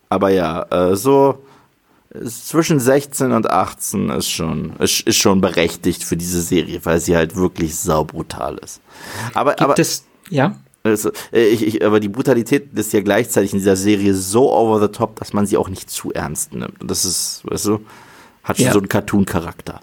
Aber 0.09 0.29
ja, 0.29 0.63
äh, 0.71 0.95
so 0.95 1.43
zwischen 2.25 2.81
16 2.81 3.33
und 3.33 3.51
18 3.51 4.11
ist 4.11 4.31
schon, 4.31 4.75
ist, 4.79 5.01
ist 5.01 5.17
schon 5.17 5.41
berechtigt 5.41 6.05
für 6.05 6.17
diese 6.17 6.41
Serie, 6.41 6.81
weil 6.85 7.01
sie 7.01 7.17
halt 7.17 7.37
wirklich 7.37 7.77
saubrutal 7.77 8.59
ist. 8.59 8.81
Aber, 9.35 9.51
Gibt 9.53 9.63
aber, 9.63 9.79
es, 9.79 10.05
ja? 10.31 10.57
also, 10.83 11.11
ich, 11.33 11.67
ich, 11.67 11.85
aber 11.85 12.01
die 12.01 12.09
Brutalität 12.09 12.73
ist 12.75 12.93
ja 12.93 13.01
gleichzeitig 13.01 13.53
in 13.53 13.59
dieser 13.59 13.77
Serie 13.77 14.15
so 14.15 14.53
over 14.53 14.81
the 14.81 14.93
top, 14.93 15.17
dass 15.17 15.33
man 15.33 15.47
sie 15.47 15.57
auch 15.57 15.69
nicht 15.69 15.91
zu 15.91 16.13
ernst 16.13 16.55
nimmt. 16.55 16.81
Und 16.81 16.91
das 16.91 17.05
ist, 17.05 17.43
weißt 17.45 17.67
du, 17.67 17.81
hat 18.45 18.57
schon 18.57 18.67
Ja. 18.67 18.73
so 18.73 18.79
einen 18.79 18.89
Cartoon-Charakter. 18.89 19.81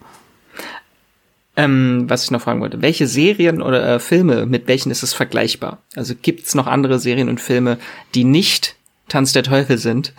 Ähm, 1.55 2.05
was 2.07 2.23
ich 2.23 2.31
noch 2.31 2.41
fragen 2.41 2.61
wollte, 2.61 2.81
welche 2.81 3.05
Serien 3.05 3.61
oder 3.61 3.87
äh, 3.87 3.99
Filme, 3.99 4.47
mit 4.47 4.67
welchen 4.67 4.89
ist 4.89 5.03
es 5.03 5.13
vergleichbar? 5.13 5.83
Also 5.95 6.15
gibt's 6.19 6.55
noch 6.55 6.65
andere 6.65 6.97
Serien 6.97 7.29
und 7.29 7.39
Filme, 7.39 7.77
die 8.15 8.23
nicht 8.23 8.75
Tanz 9.07 9.33
der 9.33 9.43
Teufel 9.43 9.77
sind, 9.77 10.13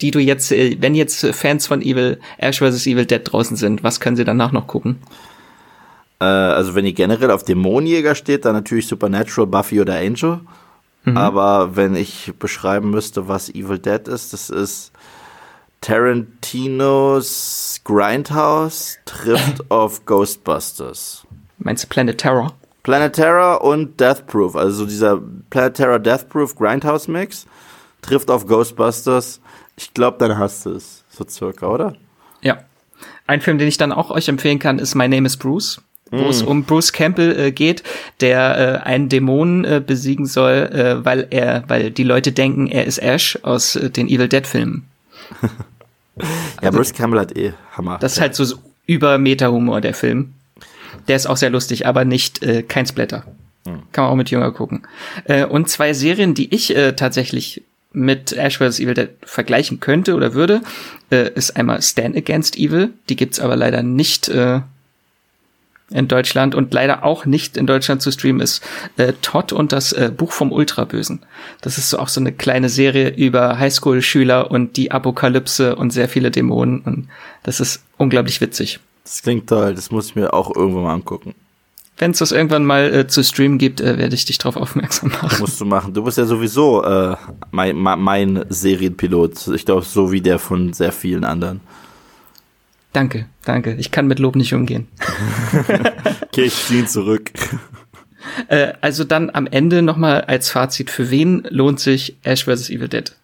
die 0.00 0.10
du 0.10 0.18
jetzt, 0.18 0.52
äh, 0.52 0.76
wenn 0.80 0.94
jetzt 0.94 1.24
Fans 1.34 1.66
von 1.66 1.82
Evil, 1.82 2.20
Ash 2.38 2.58
vs. 2.58 2.86
Evil 2.86 3.06
Dead 3.06 3.22
draußen 3.24 3.56
sind, 3.56 3.82
was 3.82 4.00
können 4.00 4.16
sie 4.16 4.24
danach 4.24 4.52
noch 4.52 4.66
gucken? 4.66 4.98
Äh, 6.20 6.24
also 6.24 6.74
wenn 6.74 6.86
ihr 6.86 6.92
generell 6.92 7.30
auf 7.30 7.44
Dämonenjäger 7.44 8.14
steht, 8.14 8.44
dann 8.44 8.54
natürlich 8.54 8.86
Supernatural, 8.86 9.46
Buffy 9.46 9.80
oder 9.80 9.96
Angel. 9.96 10.40
Aber 11.14 11.76
wenn 11.76 11.96
ich 11.96 12.32
beschreiben 12.38 12.90
müsste, 12.90 13.26
was 13.26 13.48
Evil 13.48 13.78
Dead 13.78 14.06
ist, 14.06 14.34
das 14.34 14.50
ist 14.50 14.92
Tarantinos 15.80 17.80
Grindhouse 17.84 18.98
trifft 19.06 19.70
auf 19.70 20.04
Ghostbusters. 20.04 21.26
Meinst 21.58 21.84
du 21.84 21.88
Planet 21.88 22.18
Terror? 22.18 22.52
Planet 22.82 23.14
Terror 23.14 23.62
und 23.62 23.98
Death 23.98 24.26
Proof, 24.26 24.56
also 24.56 24.78
so 24.78 24.86
dieser 24.86 25.20
Planet 25.48 25.74
Terror 25.74 25.98
Death 25.98 26.28
Proof 26.28 26.54
Grindhouse 26.54 27.08
Mix 27.08 27.46
trifft 28.02 28.30
auf 28.30 28.46
Ghostbusters. 28.46 29.40
Ich 29.80 29.94
glaube, 29.94 30.18
dann 30.18 30.36
hast 30.36 30.66
du 30.66 30.72
es, 30.72 31.04
so 31.08 31.24
circa, 31.26 31.66
oder? 31.66 31.96
Ja. 32.42 32.58
Ein 33.26 33.40
Film, 33.40 33.56
den 33.56 33.66
ich 33.66 33.78
dann 33.78 33.92
auch 33.92 34.10
euch 34.10 34.28
empfehlen 34.28 34.58
kann, 34.58 34.78
ist 34.78 34.94
My 34.94 35.08
Name 35.08 35.26
is 35.26 35.38
Bruce, 35.38 35.80
wo 36.10 36.28
es 36.28 36.42
um 36.42 36.64
Bruce 36.64 36.92
Campbell 36.92 37.38
äh, 37.38 37.50
geht, 37.50 37.82
der 38.20 38.82
äh, 38.84 38.86
einen 38.86 39.08
Dämonen 39.08 39.64
äh, 39.64 39.82
besiegen 39.84 40.26
soll, 40.26 40.52
äh, 40.52 41.04
weil 41.04 41.28
er, 41.30 41.64
weil 41.68 41.90
die 41.90 42.02
Leute 42.02 42.32
denken, 42.32 42.66
er 42.66 42.84
ist 42.84 42.98
Ash 42.98 43.38
aus 43.42 43.74
äh, 43.76 43.88
den 43.88 44.08
Evil 44.08 44.28
Dead 44.28 44.46
Filmen. 44.46 44.86
Ja, 46.60 46.70
Bruce 46.70 46.92
Campbell 46.92 47.18
hat 47.20 47.34
eh 47.34 47.54
Hammer. 47.72 47.96
Das 47.98 48.12
ist 48.12 48.20
halt 48.20 48.34
so 48.34 48.58
über 48.84 49.16
Meta-Humor, 49.16 49.80
der 49.80 49.94
Film. 49.94 50.34
Der 51.08 51.16
ist 51.16 51.26
auch 51.26 51.38
sehr 51.38 51.48
lustig, 51.48 51.86
aber 51.86 52.04
nicht 52.04 52.42
äh, 52.42 52.62
kein 52.62 52.84
Splatter. 52.84 53.24
Kann 53.64 54.04
man 54.04 54.12
auch 54.12 54.16
mit 54.16 54.30
Jünger 54.30 54.50
gucken. 54.52 54.82
Äh, 55.24 55.46
und 55.46 55.70
zwei 55.70 55.94
Serien, 55.94 56.34
die 56.34 56.54
ich 56.54 56.76
äh, 56.76 56.92
tatsächlich 56.92 57.62
mit 57.92 58.32
Ash 58.32 58.58
vs. 58.58 58.80
Evil 58.80 58.94
Dead 58.94 59.10
vergleichen 59.22 59.80
könnte 59.80 60.14
oder 60.14 60.34
würde, 60.34 60.62
äh, 61.10 61.30
ist 61.32 61.56
einmal 61.56 61.82
Stand 61.82 62.16
Against 62.16 62.56
Evil. 62.56 62.90
Die 63.08 63.16
gibt's 63.16 63.40
aber 63.40 63.56
leider 63.56 63.82
nicht 63.82 64.28
äh, 64.28 64.60
in 65.90 66.06
Deutschland 66.06 66.54
und 66.54 66.72
leider 66.72 67.04
auch 67.04 67.26
nicht 67.26 67.56
in 67.56 67.66
Deutschland 67.66 68.00
zu 68.00 68.12
streamen 68.12 68.40
ist 68.40 68.62
äh, 68.96 69.12
Todd 69.22 69.52
und 69.52 69.72
das 69.72 69.92
äh, 69.92 70.12
Buch 70.16 70.32
vom 70.32 70.52
Ultrabösen. 70.52 71.20
Das 71.60 71.78
ist 71.78 71.90
so 71.90 71.98
auch 71.98 72.08
so 72.08 72.20
eine 72.20 72.32
kleine 72.32 72.68
Serie 72.68 73.08
über 73.08 73.58
Highschool-Schüler 73.58 74.50
und 74.50 74.76
die 74.76 74.92
Apokalypse 74.92 75.74
und 75.74 75.90
sehr 75.90 76.08
viele 76.08 76.30
Dämonen 76.30 76.80
und 76.82 77.08
das 77.42 77.60
ist 77.60 77.82
unglaublich 77.96 78.40
witzig. 78.40 78.78
das 79.02 79.22
klingt 79.22 79.48
toll, 79.48 79.74
das 79.74 79.90
muss 79.90 80.06
ich 80.06 80.14
mir 80.14 80.32
auch 80.32 80.54
irgendwann 80.54 80.84
mal 80.84 80.94
angucken. 80.94 81.34
Wenn 82.00 82.12
es 82.12 82.18
das 82.18 82.32
irgendwann 82.32 82.64
mal 82.64 82.92
äh, 82.94 83.06
zu 83.06 83.22
streamen 83.22 83.58
gibt, 83.58 83.82
äh, 83.82 83.98
werde 83.98 84.14
ich 84.14 84.24
dich 84.24 84.38
darauf 84.38 84.56
aufmerksam 84.56 85.10
machen. 85.10 85.38
Musst 85.38 85.60
du 85.60 85.66
machen. 85.66 85.92
Du 85.92 86.02
bist 86.02 86.16
ja 86.16 86.24
sowieso 86.24 86.82
äh, 86.82 87.14
mein, 87.50 87.76
mein- 87.76 88.46
Serienpilot. 88.48 89.48
Ich 89.48 89.66
glaube, 89.66 89.82
so 89.82 90.10
wie 90.10 90.22
der 90.22 90.38
von 90.38 90.72
sehr 90.72 90.92
vielen 90.92 91.24
anderen. 91.24 91.60
Danke, 92.94 93.26
danke. 93.44 93.74
Ich 93.74 93.90
kann 93.90 94.06
mit 94.06 94.18
Lob 94.18 94.34
nicht 94.34 94.54
umgehen. 94.54 94.88
Okay, 96.32 96.44
ich 96.44 96.54
zieh 96.54 96.78
ihn 96.80 96.88
zurück. 96.88 97.30
Äh, 98.48 98.74
also 98.82 99.02
dann 99.02 99.30
am 99.30 99.46
Ende 99.46 99.80
nochmal 99.82 100.20
als 100.22 100.50
Fazit, 100.50 100.90
für 100.90 101.10
wen 101.10 101.42
lohnt 101.48 101.80
sich 101.80 102.16
Ash 102.22 102.44
vs. 102.44 102.68
Evil 102.70 102.86
Dead? 102.88 103.16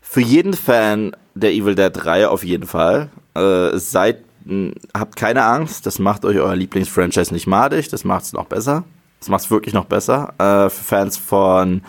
Für 0.00 0.20
jeden 0.22 0.54
Fan 0.54 1.14
der 1.34 1.52
Evil 1.52 1.74
Dead 1.74 1.92
Reihe 2.04 2.30
auf 2.30 2.44
jeden 2.44 2.66
Fall. 2.66 3.10
Äh, 3.34 3.76
seid, 3.78 4.24
mh, 4.48 4.72
habt 4.96 5.16
keine 5.16 5.44
Angst, 5.44 5.86
das 5.86 5.98
macht 5.98 6.24
euch 6.24 6.38
euer 6.38 6.56
Lieblingsfranchise 6.56 7.32
nicht 7.32 7.46
madig, 7.46 7.88
das 7.88 8.04
macht 8.04 8.24
es 8.24 8.32
noch 8.32 8.46
besser. 8.46 8.84
Das 9.20 9.28
macht 9.28 9.44
es 9.44 9.50
wirklich 9.50 9.74
noch 9.74 9.84
besser. 9.86 10.32
Äh, 10.38 10.70
für 10.70 10.84
Fans 10.84 11.16
von 11.16 11.82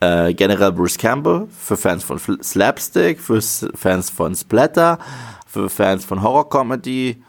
äh, 0.00 0.32
generell 0.32 0.72
Bruce 0.72 0.96
Campbell, 0.96 1.46
für 1.58 1.76
Fans 1.76 2.02
von 2.04 2.18
Fl- 2.18 2.42
Slapstick, 2.42 3.20
für 3.20 3.36
S 3.36 3.66
Fans 3.74 4.08
von 4.10 4.34
Splatter, 4.34 4.98
für 5.46 5.68
Fans 5.68 6.04
von 6.04 6.22
Horror 6.22 6.48
Comedy. 6.48 7.22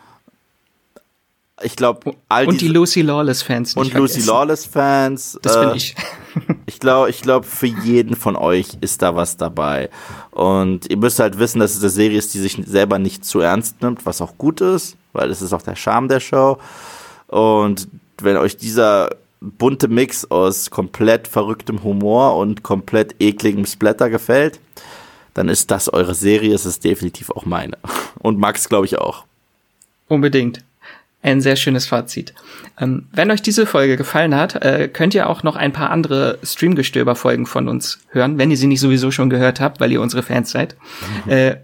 Ich 1.64 1.76
glaube, 1.76 2.16
all 2.30 2.48
Und 2.48 2.60
die 2.62 2.70
Lucy 2.70 3.02
Lawless-Fans 3.02 3.76
und 3.76 3.94
Lucy 3.94 4.22
vergessen. 4.22 4.28
Lawless 4.28 4.66
Fans. 4.66 5.38
Das 5.42 5.56
äh, 5.58 5.66
bin 5.66 5.76
ich. 5.76 5.96
ich 6.72 6.80
glaube, 6.80 7.10
ich 7.10 7.22
glaube, 7.22 7.46
für 7.46 7.68
jeden 7.68 8.16
von 8.16 8.38
euch 8.38 8.78
ist 8.80 9.02
da 9.02 9.16
was 9.16 9.36
dabei. 9.36 9.90
Und 10.32 10.90
ihr 10.90 10.98
müsst 10.98 11.20
halt 11.20 11.38
wissen, 11.38 11.60
dass 11.60 11.76
es 11.76 11.82
eine 11.82 11.90
Serie 11.90 12.18
ist, 12.18 12.34
die 12.34 12.40
sich 12.40 12.58
selber 12.66 12.98
nicht 12.98 13.26
zu 13.26 13.42
ernst 13.42 13.82
nimmt, 13.82 14.06
was 14.06 14.22
auch 14.22 14.38
gut 14.38 14.62
ist, 14.62 14.96
weil 15.12 15.30
es 15.30 15.42
ist 15.42 15.52
auch 15.52 15.62
der 15.62 15.76
Charme 15.76 16.08
der 16.08 16.22
Show. 16.22 16.58
Und 17.28 17.90
wenn 18.22 18.38
euch 18.38 18.56
dieser 18.56 19.10
bunte 19.42 19.90
Mix 19.90 20.30
aus 20.32 20.70
komplett 20.70 21.28
verrücktem 21.28 21.84
Humor 21.84 22.38
und 22.38 22.64
komplett 22.64 23.16
ekligem 23.20 23.66
Splatter 23.66 24.10
gefällt, 24.10 24.60
dann 25.34 25.50
ist 25.50 25.72
das 25.72 25.92
eure 25.92 26.16
Serie, 26.16 26.56
es 26.56 26.66
ist 26.66 26.86
definitiv 26.86 27.32
auch 27.32 27.46
meine. 27.46 27.78
Und 28.20 28.40
Max, 28.40 28.70
glaube 28.70 28.86
ich, 28.86 28.98
auch. 28.98 29.26
Unbedingt. 30.08 30.64
Ein 31.24 31.42
sehr 31.42 31.56
schönes 31.56 31.86
Fazit. 31.86 32.34
Ähm, 32.80 33.08
wenn 33.12 33.30
euch 33.30 33.42
diese 33.42 33.66
Folge 33.66 33.96
gefallen 33.96 34.36
hat, 34.36 34.64
äh, 34.64 34.88
könnt 34.92 35.14
ihr 35.14 35.30
auch 35.30 35.44
noch 35.44 35.56
ein 35.56 35.72
paar 35.72 35.92
andere 35.92 36.40
Streamgestöber-Folgen 36.44 37.46
von 37.46 37.68
uns 37.68 38.00
hören, 38.10 38.38
wenn 38.40 38.50
ihr 38.50 38.58
sie 38.58 38.68
nicht 38.68 38.80
sowieso 38.80 39.12
schon 39.12 39.30
gehört 39.30 39.60
habt, 39.60 39.80
weil 39.80 39.92
ihr 39.92 40.02
unsere 40.02 40.24
Fans 40.24 40.50
seid. 40.50 40.76
Äh, 41.28 41.58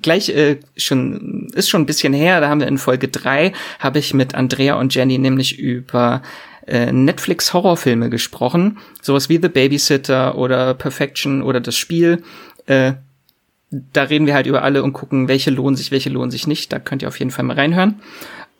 gleich 0.00 0.28
äh, 0.30 0.58
schon 0.76 1.48
ist 1.54 1.70
schon 1.70 1.82
ein 1.82 1.86
bisschen 1.86 2.12
her, 2.12 2.40
da 2.40 2.48
haben 2.48 2.60
wir 2.60 2.68
in 2.68 2.78
Folge 2.78 3.08
drei 3.08 3.52
habe 3.78 3.98
ich 3.98 4.14
mit 4.14 4.34
Andrea 4.34 4.74
und 4.74 4.94
Jenny 4.94 5.18
nämlich 5.18 5.58
über 5.58 6.22
äh, 6.66 6.92
Netflix 6.92 7.52
Horrorfilme 7.52 8.10
gesprochen, 8.10 8.78
sowas 9.00 9.28
wie 9.28 9.38
The 9.40 9.48
Babysitter 9.48 10.36
oder 10.36 10.74
Perfection 10.74 11.42
oder 11.42 11.60
das 11.60 11.76
Spiel. 11.76 12.22
Äh, 12.66 12.92
da 13.70 14.02
reden 14.02 14.26
wir 14.26 14.34
halt 14.34 14.46
über 14.46 14.62
alle 14.62 14.82
und 14.82 14.92
gucken, 14.92 15.28
welche 15.28 15.50
lohnen 15.50 15.76
sich, 15.76 15.90
welche 15.90 16.10
lohnen 16.10 16.30
sich 16.30 16.46
nicht. 16.46 16.72
Da 16.72 16.78
könnt 16.78 17.02
ihr 17.02 17.08
auf 17.08 17.18
jeden 17.18 17.30
Fall 17.30 17.44
mal 17.44 17.56
reinhören. 17.56 18.00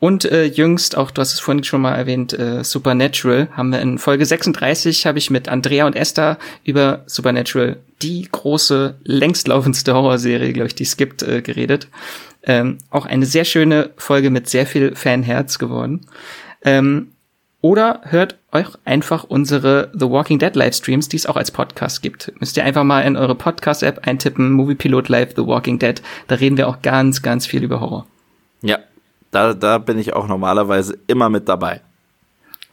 Und 0.03 0.25
äh, 0.25 0.47
jüngst, 0.47 0.97
auch 0.97 1.12
du 1.12 1.21
hast 1.21 1.33
es 1.33 1.38
vorhin 1.38 1.62
schon 1.62 1.81
mal 1.81 1.95
erwähnt, 1.95 2.37
äh, 2.37 2.65
Supernatural, 2.65 3.47
haben 3.53 3.71
wir 3.71 3.81
in 3.81 3.99
Folge 3.99 4.27
36, 4.27 5.07
habe 5.07 5.19
ich 5.19 5.31
mit 5.31 5.49
Andrea 5.49 5.87
und 5.87 5.95
Esther 5.95 6.38
über 6.65 7.05
Supernatural, 7.07 7.77
die 8.03 8.29
große, 8.29 8.97
längstlaufendste 9.05 9.95
Horrorserie, 9.95 10.53
glaube 10.53 10.67
ich, 10.67 10.75
die 10.75 10.83
es 10.83 10.97
gibt, 10.97 11.23
äh, 11.23 11.41
geredet. 11.41 11.87
Ähm, 12.43 12.79
auch 12.91 13.07
eine 13.07 13.27
sehr 13.27 13.45
schöne 13.45 13.91
Folge 13.97 14.31
mit 14.31 14.49
sehr 14.49 14.67
viel 14.67 14.97
Fanherz 14.97 15.61
geworden. 15.61 16.01
Ähm, 16.65 17.12
oder 17.61 18.01
hört 18.03 18.38
euch 18.51 18.71
einfach 18.85 19.23
unsere 19.23 19.93
The 19.95 20.11
Walking 20.11 20.41
Dead 20.41 20.57
Livestreams, 20.57 21.11
die 21.11 21.17
es 21.19 21.27
auch 21.27 21.37
als 21.37 21.53
Podcast 21.53 22.03
gibt. 22.03 22.33
Müsst 22.41 22.57
ihr 22.57 22.65
einfach 22.65 22.83
mal 22.83 23.03
in 23.03 23.17
eure 23.17 23.37
Podcast-App 23.37 24.01
eintippen, 24.05 24.51
Movie 24.51 24.75
Pilot 24.75 25.09
Live 25.09 25.35
The 25.37 25.47
Walking 25.47 25.79
Dead. 25.79 26.03
Da 26.27 26.35
reden 26.35 26.57
wir 26.57 26.67
auch 26.67 26.83
ganz, 26.83 27.23
ganz 27.23 27.47
viel 27.47 27.62
über 27.62 27.79
Horror. 27.79 28.05
Da, 29.33 29.55
da 29.55 29.79
bin 29.79 29.99
ich 29.99 30.12
auch 30.12 30.29
normalerweise 30.29 30.97
immer 31.09 31.29
mit 31.29 31.49
dabei. 31.49 31.81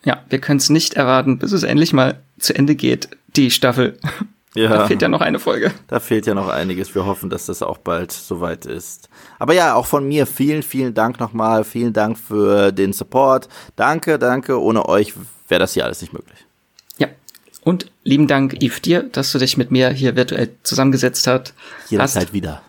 Ja, 0.03 0.23
wir 0.29 0.39
können 0.39 0.59
es 0.59 0.69
nicht 0.69 0.93
erwarten, 0.93 1.39
bis 1.39 1.51
es 1.51 1.63
endlich 1.63 1.93
mal 1.93 2.19
zu 2.37 2.53
Ende 2.53 2.75
geht, 2.75 3.09
die 3.35 3.49
Staffel. 3.49 3.97
Ja. 4.55 4.69
Da 4.69 4.87
fehlt 4.87 5.01
ja 5.01 5.07
noch 5.07 5.21
eine 5.21 5.39
Folge. 5.39 5.71
Da 5.87 5.99
fehlt 5.99 6.25
ja 6.25 6.33
noch 6.33 6.49
einiges. 6.49 6.93
Wir 6.95 7.05
hoffen, 7.05 7.29
dass 7.29 7.45
das 7.45 7.61
auch 7.61 7.77
bald 7.77 8.11
soweit 8.11 8.65
ist. 8.65 9.07
Aber 9.37 9.53
ja, 9.53 9.75
auch 9.75 9.85
von 9.85 10.07
mir 10.07 10.25
vielen, 10.25 10.63
vielen 10.63 10.93
Dank 10.93 11.19
nochmal. 11.19 11.63
Vielen 11.63 11.93
Dank 11.93 12.17
für 12.17 12.71
den 12.71 12.91
Support. 12.91 13.47
Danke, 13.75 14.17
danke. 14.17 14.59
Ohne 14.59 14.89
euch 14.89 15.13
wäre 15.47 15.59
das 15.59 15.73
hier 15.73 15.85
alles 15.85 16.01
nicht 16.01 16.13
möglich. 16.13 16.45
Ja. 16.97 17.07
Und 17.63 17.91
lieben 18.03 18.27
Dank, 18.27 18.61
Yves, 18.61 18.81
dir, 18.81 19.03
dass 19.03 19.31
du 19.31 19.37
dich 19.37 19.55
mit 19.55 19.69
mir 19.69 19.91
hier 19.91 20.15
virtuell 20.15 20.49
zusammengesetzt 20.63 21.27
hast. 21.27 21.53
Jederzeit 21.89 22.33
wieder. 22.33 22.63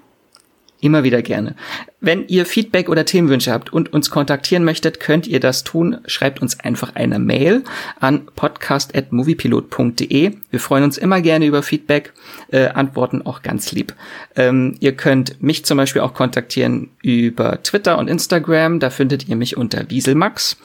Immer 0.82 1.04
wieder 1.04 1.20
gerne. 1.20 1.56
Wenn 2.00 2.26
ihr 2.28 2.46
Feedback 2.46 2.88
oder 2.88 3.04
Themenwünsche 3.04 3.52
habt 3.52 3.70
und 3.70 3.92
uns 3.92 4.08
kontaktieren 4.08 4.64
möchtet, 4.64 4.98
könnt 4.98 5.26
ihr 5.26 5.38
das 5.38 5.62
tun. 5.62 5.98
Schreibt 6.06 6.40
uns 6.40 6.58
einfach 6.58 6.94
eine 6.94 7.18
Mail 7.18 7.64
an 7.98 8.26
podcast.moviepilot.de. 8.34 10.32
Wir 10.50 10.60
freuen 10.60 10.84
uns 10.84 10.96
immer 10.96 11.20
gerne 11.20 11.44
über 11.44 11.62
Feedback, 11.62 12.14
äh, 12.50 12.68
antworten 12.68 13.20
auch 13.20 13.42
ganz 13.42 13.72
lieb. 13.72 13.94
Ähm, 14.36 14.76
ihr 14.80 14.96
könnt 14.96 15.42
mich 15.42 15.66
zum 15.66 15.76
Beispiel 15.76 16.00
auch 16.00 16.14
kontaktieren 16.14 16.88
über 17.02 17.62
Twitter 17.62 17.98
und 17.98 18.08
Instagram. 18.08 18.80
Da 18.80 18.88
findet 18.88 19.28
ihr 19.28 19.36
mich 19.36 19.58
unter 19.58 19.90
Wieselmax. 19.90 20.56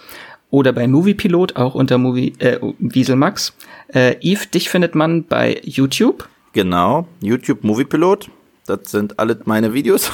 oder 0.51 0.71
bei 0.71 0.87
Moviepilot, 0.87 1.57
auch 1.57 1.75
unter 1.75 1.97
Movie, 1.97 2.33
äh, 2.39 2.59
Wieselmax. 2.79 3.53
Äh, 3.93 4.15
Yves, 4.21 4.51
dich 4.51 4.69
findet 4.69 4.95
man 4.95 5.25
bei 5.25 5.59
YouTube. 5.63 6.29
Genau, 6.53 7.07
YouTube 7.19 7.65
Moviepilot. 7.65 8.29
Das 8.65 8.89
sind 8.89 9.19
alle 9.19 9.37
meine 9.45 9.73
Videos. 9.73 10.11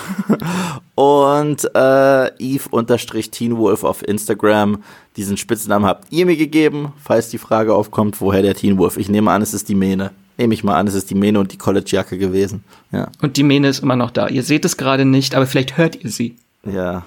Und 0.95 1.69
äh, 1.73 2.27
Eve-Teenwolf 2.37 3.83
auf 3.83 4.05
Instagram. 4.05 4.83
Diesen 5.15 5.37
Spitznamen 5.37 5.87
habt 5.87 6.11
ihr 6.11 6.25
mir 6.25 6.35
gegeben, 6.35 6.93
falls 7.01 7.29
die 7.29 7.37
Frage 7.37 7.73
aufkommt, 7.73 8.19
woher 8.19 8.41
der 8.41 8.55
Teenwolf. 8.55 8.97
Ich 8.97 9.09
nehme 9.09 9.31
an, 9.31 9.41
es 9.41 9.53
ist 9.53 9.69
die 9.69 9.75
Mähne. 9.75 10.11
Nehme 10.37 10.53
ich 10.53 10.63
mal 10.63 10.77
an, 10.77 10.87
es 10.87 10.95
ist 10.95 11.09
die 11.09 11.15
Mähne 11.15 11.39
und 11.39 11.53
die 11.53 11.57
College-Jacke 11.57 12.17
gewesen. 12.17 12.63
Ja. 12.91 13.07
Und 13.21 13.37
die 13.37 13.43
Mähne 13.43 13.69
ist 13.69 13.83
immer 13.83 13.95
noch 13.95 14.11
da. 14.11 14.27
Ihr 14.27 14.43
seht 14.43 14.65
es 14.65 14.75
gerade 14.75 15.05
nicht, 15.05 15.35
aber 15.35 15.45
vielleicht 15.45 15.77
hört 15.77 16.03
ihr 16.03 16.09
sie. 16.09 16.35
Ja. 16.65 17.03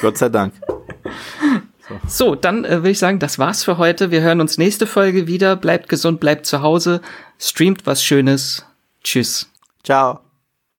Gott 0.00 0.18
sei 0.18 0.28
Dank. 0.28 0.54
So, 1.88 2.00
so 2.06 2.34
dann 2.34 2.64
äh, 2.64 2.76
würde 2.76 2.90
ich 2.90 2.98
sagen, 2.98 3.18
das 3.18 3.38
war's 3.38 3.64
für 3.64 3.76
heute. 3.78 4.10
Wir 4.10 4.22
hören 4.22 4.40
uns 4.40 4.56
nächste 4.56 4.86
Folge 4.86 5.26
wieder. 5.26 5.56
Bleibt 5.56 5.88
gesund, 5.88 6.20
bleibt 6.20 6.46
zu 6.46 6.62
Hause, 6.62 7.00
streamt 7.38 7.86
was 7.86 8.02
Schönes. 8.02 8.64
Tschüss. 9.02 9.48
Ciao. 9.82 10.23